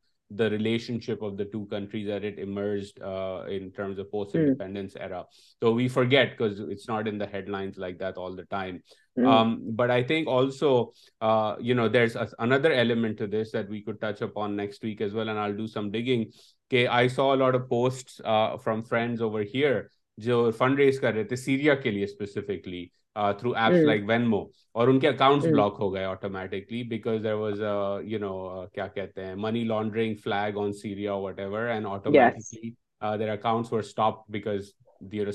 relation 0.39 0.97
but 9.69 9.89
I 9.89 10.03
think 10.03 10.29
under 12.41 12.71
element 12.71 13.21
up 14.21 14.37
آنسٹنگ 14.39 14.97
from 18.63 18.81
friend 18.89 19.21
over 19.21 19.41
here 19.55 19.81
جو 20.23 20.49
فنڈ 20.57 20.79
ریز 20.79 20.99
کر 20.99 21.13
رہے 21.13 21.23
تھے 21.23 21.35
سیری 21.35 21.69
کے 21.83 21.91
لیے 21.91 22.03
specifically 22.03 22.85
through 23.13 23.51
apps 23.57 23.83
like 23.85 24.03
Venmo 24.07 24.39
اور 24.79 24.87
ان 24.87 24.99
کے 24.99 25.07
اکاؤنٹس 25.07 25.45
بلاک 25.45 25.73
hmm. 25.73 25.79
ہو 25.79 25.93
گئے 25.93 26.03
آٹومیٹکلی 26.03 26.83
آٹومیٹکلی 26.83 26.83
بیکاز 26.89 27.23
بیکاز 27.25 27.59
کیا 28.73 28.87
کہتے 28.95 29.25
ہیں 29.25 29.35
money 29.37 29.63
laundering 29.73 30.57
on 30.61 30.71
Syria 30.81 31.13
ever 31.37 31.65
and 31.65 31.87
there 35.11 35.27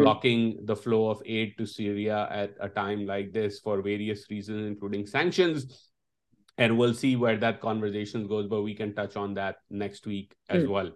was 0.00 0.24
you 0.24 0.74
flow 0.82 1.04
of 1.08 1.20
aid 1.26 1.50
to 1.56 1.66
like 3.06 3.34
this 3.34 3.62
for 3.62 3.78
various 3.84 4.24
including 4.50 5.04
sanctions 5.12 5.66
and 6.58 6.76
we'll 6.78 6.94
see 6.94 7.16
where 7.16 7.36
that 7.36 7.60
conversation 7.60 8.26
goes 8.26 8.46
but 8.46 8.62
we 8.62 8.74
can 8.74 8.94
touch 8.94 9.16
on 9.16 9.34
that 9.34 9.56
next 9.70 10.06
week 10.06 10.34
as 10.48 10.64
mm. 10.64 10.68
well 10.68 10.90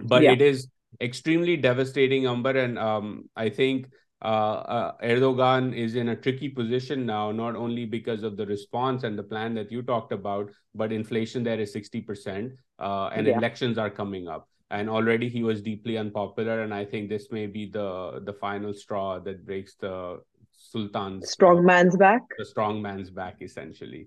but 0.00 0.22
yeah. 0.22 0.32
it 0.32 0.42
is 0.42 0.68
extremely 1.00 1.56
devastating 1.56 2.26
umber 2.26 2.50
and 2.56 2.78
um, 2.78 3.24
i 3.36 3.48
think 3.48 3.86
uh, 4.24 4.62
uh, 4.82 4.92
erdogan 5.02 5.74
is 5.74 5.96
in 5.96 6.10
a 6.10 6.16
tricky 6.16 6.48
position 6.48 7.04
now 7.04 7.32
not 7.32 7.56
only 7.56 7.84
because 7.84 8.22
of 8.22 8.36
the 8.36 8.46
response 8.46 9.02
and 9.02 9.18
the 9.18 9.22
plan 9.22 9.54
that 9.54 9.72
you 9.72 9.82
talked 9.82 10.12
about 10.12 10.50
but 10.74 10.92
inflation 10.92 11.42
there 11.42 11.58
is 11.58 11.74
60% 11.74 12.52
uh, 12.78 13.08
and 13.12 13.26
yeah. 13.26 13.36
elections 13.36 13.78
are 13.78 13.90
coming 13.90 14.28
up 14.28 14.48
and 14.70 14.88
already 14.88 15.28
he 15.28 15.42
was 15.42 15.60
deeply 15.60 15.98
unpopular 15.98 16.62
and 16.62 16.72
i 16.72 16.84
think 16.84 17.08
this 17.08 17.32
may 17.32 17.46
be 17.46 17.66
the 17.68 18.20
the 18.24 18.32
final 18.32 18.72
straw 18.72 19.18
that 19.18 19.44
breaks 19.44 19.74
the 19.80 20.20
sultan's 20.56 21.28
strong 21.32 21.64
man's 21.64 21.96
back 21.96 22.22
the 22.38 22.44
strong 22.44 22.80
man's 22.80 23.10
back 23.10 23.38
essentially 23.40 24.06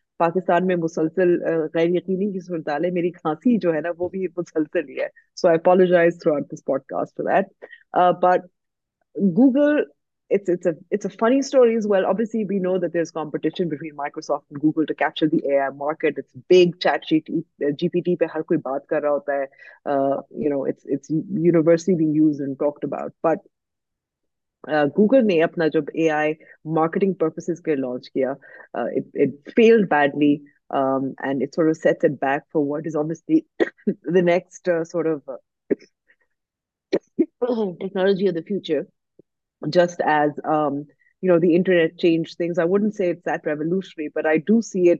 Pakistan 0.23 0.65
میں 0.71 0.75
مسلسل 0.87 1.29
غیر 1.75 1.87
یقینی 1.99 2.31
کی 2.33 2.39
صورتحال 2.47 2.85
ہے 2.85 2.89
میری 2.97 3.09
کھانسی 3.21 3.57
جو 3.67 3.73
ہے 3.75 3.79
نا 3.87 3.95
وہ 3.97 4.09
بھی 4.15 4.25
مسلسل 4.43 4.89
ہی 4.89 4.99
ہے 4.99 5.07
so 5.41 5.47
I 5.53 5.57
apologise 5.63 6.19
throughout 6.33 6.51
this 6.53 6.65
podcast 6.93 7.15
for 7.17 7.31
that 7.31 7.67
but 8.25 8.53
Google 9.41 9.83
Google 24.95 25.21
نے 25.27 25.41
اپنا 25.43 25.67
جب 25.73 25.83
اے 25.95 26.09
آئی 26.11 26.33
مارکیٹنگ 26.75 27.13
پرپسز 27.19 27.61
کے 27.65 27.75
لانچ 27.75 28.09
کیا 28.11 28.33
field 29.55 29.87
badly 29.91 30.35
technology 37.79 38.27
of 38.27 38.33
the 38.35 38.39
future 38.47 38.81
just 39.73 40.01
as 40.11 40.39
you 40.45 41.33
know 41.33 41.37
the 41.41 41.55
internet 41.55 41.99
change 42.01 42.35
things 42.37 42.59
I 42.59 42.69
wouldn't 42.69 42.95
see 42.95 43.09
it's 43.09 43.25
that 43.25 43.47
revolutionary 43.47 44.07
but 44.15 44.25
I 44.25 44.37
do 44.47 44.61
see 44.71 44.89
it 44.91 44.99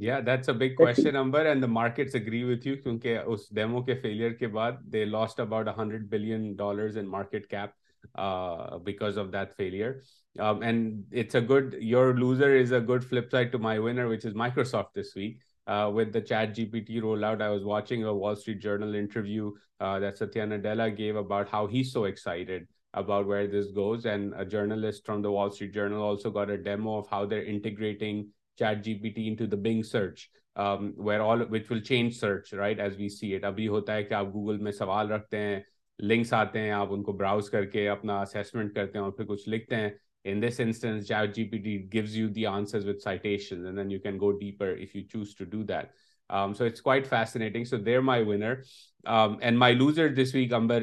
Yeah, 0.00 0.20
that's 0.20 0.46
a 0.46 0.54
big 0.54 0.76
question, 0.76 1.16
Amber, 1.16 1.44
and 1.44 1.60
the 1.60 1.66
markets 1.66 2.14
agree 2.14 2.44
with 2.44 2.64
you 2.64 2.76
because 2.76 3.26
us 3.34 3.48
demo 3.48 3.80
ke 3.88 3.96
failure 4.04 4.36
ke 4.42 4.48
baad, 4.56 4.78
they 4.88 5.04
lost 5.04 5.40
about 5.40 5.66
$100 5.66 6.08
billion 6.08 6.42
in 7.00 7.08
market 7.14 7.48
cap 7.48 7.74
uh, 8.14 8.78
because 8.78 9.16
of 9.16 9.32
that 9.32 9.56
failure. 9.56 10.04
Um, 10.38 10.62
and 10.62 11.02
it's 11.10 11.34
a 11.34 11.40
good, 11.40 11.76
your 11.80 12.16
loser 12.16 12.54
is 12.54 12.70
a 12.70 12.78
good 12.78 13.02
flip 13.04 13.32
side 13.32 13.50
to 13.50 13.58
my 13.58 13.80
winner, 13.80 14.06
which 14.06 14.24
is 14.24 14.34
Microsoft 14.34 14.94
this 14.94 15.16
week. 15.16 15.40
Uh, 15.66 15.90
with 15.92 16.12
the 16.12 16.22
ChatGPT 16.22 17.02
rollout, 17.02 17.42
I 17.42 17.50
was 17.50 17.64
watching 17.64 18.04
a 18.04 18.14
Wall 18.14 18.36
Street 18.36 18.60
Journal 18.60 18.94
interview 18.94 19.50
uh, 19.80 19.98
that 19.98 20.16
Satya 20.16 20.46
Nadella 20.46 20.96
gave 20.96 21.16
about 21.16 21.48
how 21.48 21.66
he's 21.66 21.92
so 21.92 22.04
excited 22.04 22.68
about 22.94 23.26
where 23.26 23.48
this 23.48 23.72
goes. 23.72 24.06
And 24.06 24.32
a 24.36 24.44
journalist 24.44 25.04
from 25.04 25.22
the 25.22 25.32
Wall 25.32 25.50
Street 25.50 25.74
Journal 25.74 26.00
also 26.00 26.30
got 26.30 26.50
a 26.50 26.56
demo 26.56 26.98
of 26.98 27.08
how 27.08 27.26
they're 27.26 27.42
integrating 27.42 28.26
اپنا 28.60 28.96
پیوز 29.02 29.92
you 42.16 42.28
the 42.28 42.46
آنسرشنگ 42.46 42.84
so 47.64 47.76
there 47.86 48.00
my 48.00 48.24
ونروزر 48.24 50.06
this 50.16 50.34
week 50.34 50.52
Amber 50.52 50.82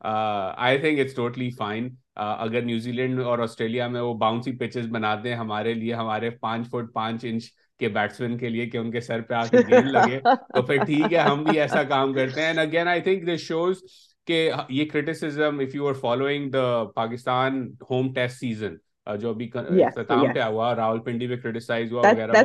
I 0.00 0.78
think 0.78 0.98
it's 1.00 1.14
totally 1.14 1.48
fine 1.58 1.88
اگر 2.20 2.62
New 2.64 2.92
Zealand 2.92 3.20
اور 3.20 3.38
Australia 3.38 3.86
میں 3.88 4.00
وہ 4.00 4.12
باؤنسی 4.18 4.52
pitches 4.58 4.86
بنا 4.92 5.14
دیں 5.24 5.34
ہمارے 5.36 5.72
لیے 5.74 5.94
ہمارے 5.94 6.30
پانچ 6.40 6.66
فٹ 6.70 6.92
پانچ 6.94 7.24
انچ 7.28 7.48
کے 7.78 7.88
بیٹسمین 7.96 8.36
کے 8.38 8.48
لیے 8.48 8.66
کہ 8.70 8.78
ان 8.78 8.90
کے 8.92 9.00
سر 9.00 9.20
پہ 9.28 9.34
آ 9.34 9.42
کے 9.50 9.58
گیند 9.70 9.90
لگے 9.92 10.20
تو 10.54 10.62
پھر 10.66 10.84
ٹھیک 10.84 11.12
ہے 11.12 11.18
ہم 11.18 11.42
بھی 11.44 11.58
ایسا 11.60 11.82
کام 11.94 12.12
کرتے 12.14 12.42
ہیں 12.46 12.52
again 12.62 12.88
I 12.88 13.00
think 13.00 13.26
this 13.28 13.40
shows 13.46 13.82
کہ 14.26 14.50
یہ 14.68 14.84
criticism 14.92 15.58
if 15.66 15.74
you 15.74 15.88
are 15.88 15.94
following 16.00 16.50
the 16.50 16.82
Pakistan 16.94 17.66
home 17.90 18.12
test 18.14 18.38
season 18.40 18.74
جو 19.16 19.28
ابھی 19.30 19.48
اختتام 19.82 20.24
پہ 20.34 20.40
ہوا 20.42 20.74
راول 20.76 21.00
پنڈی 21.02 21.26
پہ 21.28 21.36
کریٹیسائز 21.42 21.92
ہوا 21.92 22.10
وغیرہ 22.10 22.42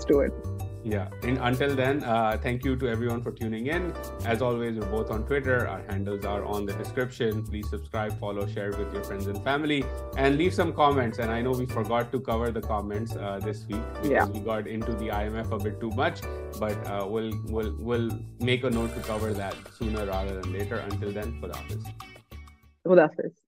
سوٹو 0.00 0.56
then 0.84 1.98
thank 2.42 2.66
you 2.66 2.74
to 2.80 2.86
everyone 3.08 3.20
for 3.22 3.32
ٹوگ 3.38 3.52
and 3.52 3.92
as 4.28 4.42
always 4.42 4.76
you 4.76 4.82
both 4.90 5.10
on 5.12 5.22
Twitter 5.28 5.64
please 6.96 7.70
subscribe 7.70 8.12
follow 8.20 8.46
share 8.54 8.68
with 8.78 8.94
you 8.96 9.02
friends 9.08 9.28
and 9.28 9.42
family 9.44 9.80
and 10.16 10.36
leave 10.36 10.50
some 10.50 10.72
کا 12.26 12.78
note 18.70 18.96
sooner 22.84 23.47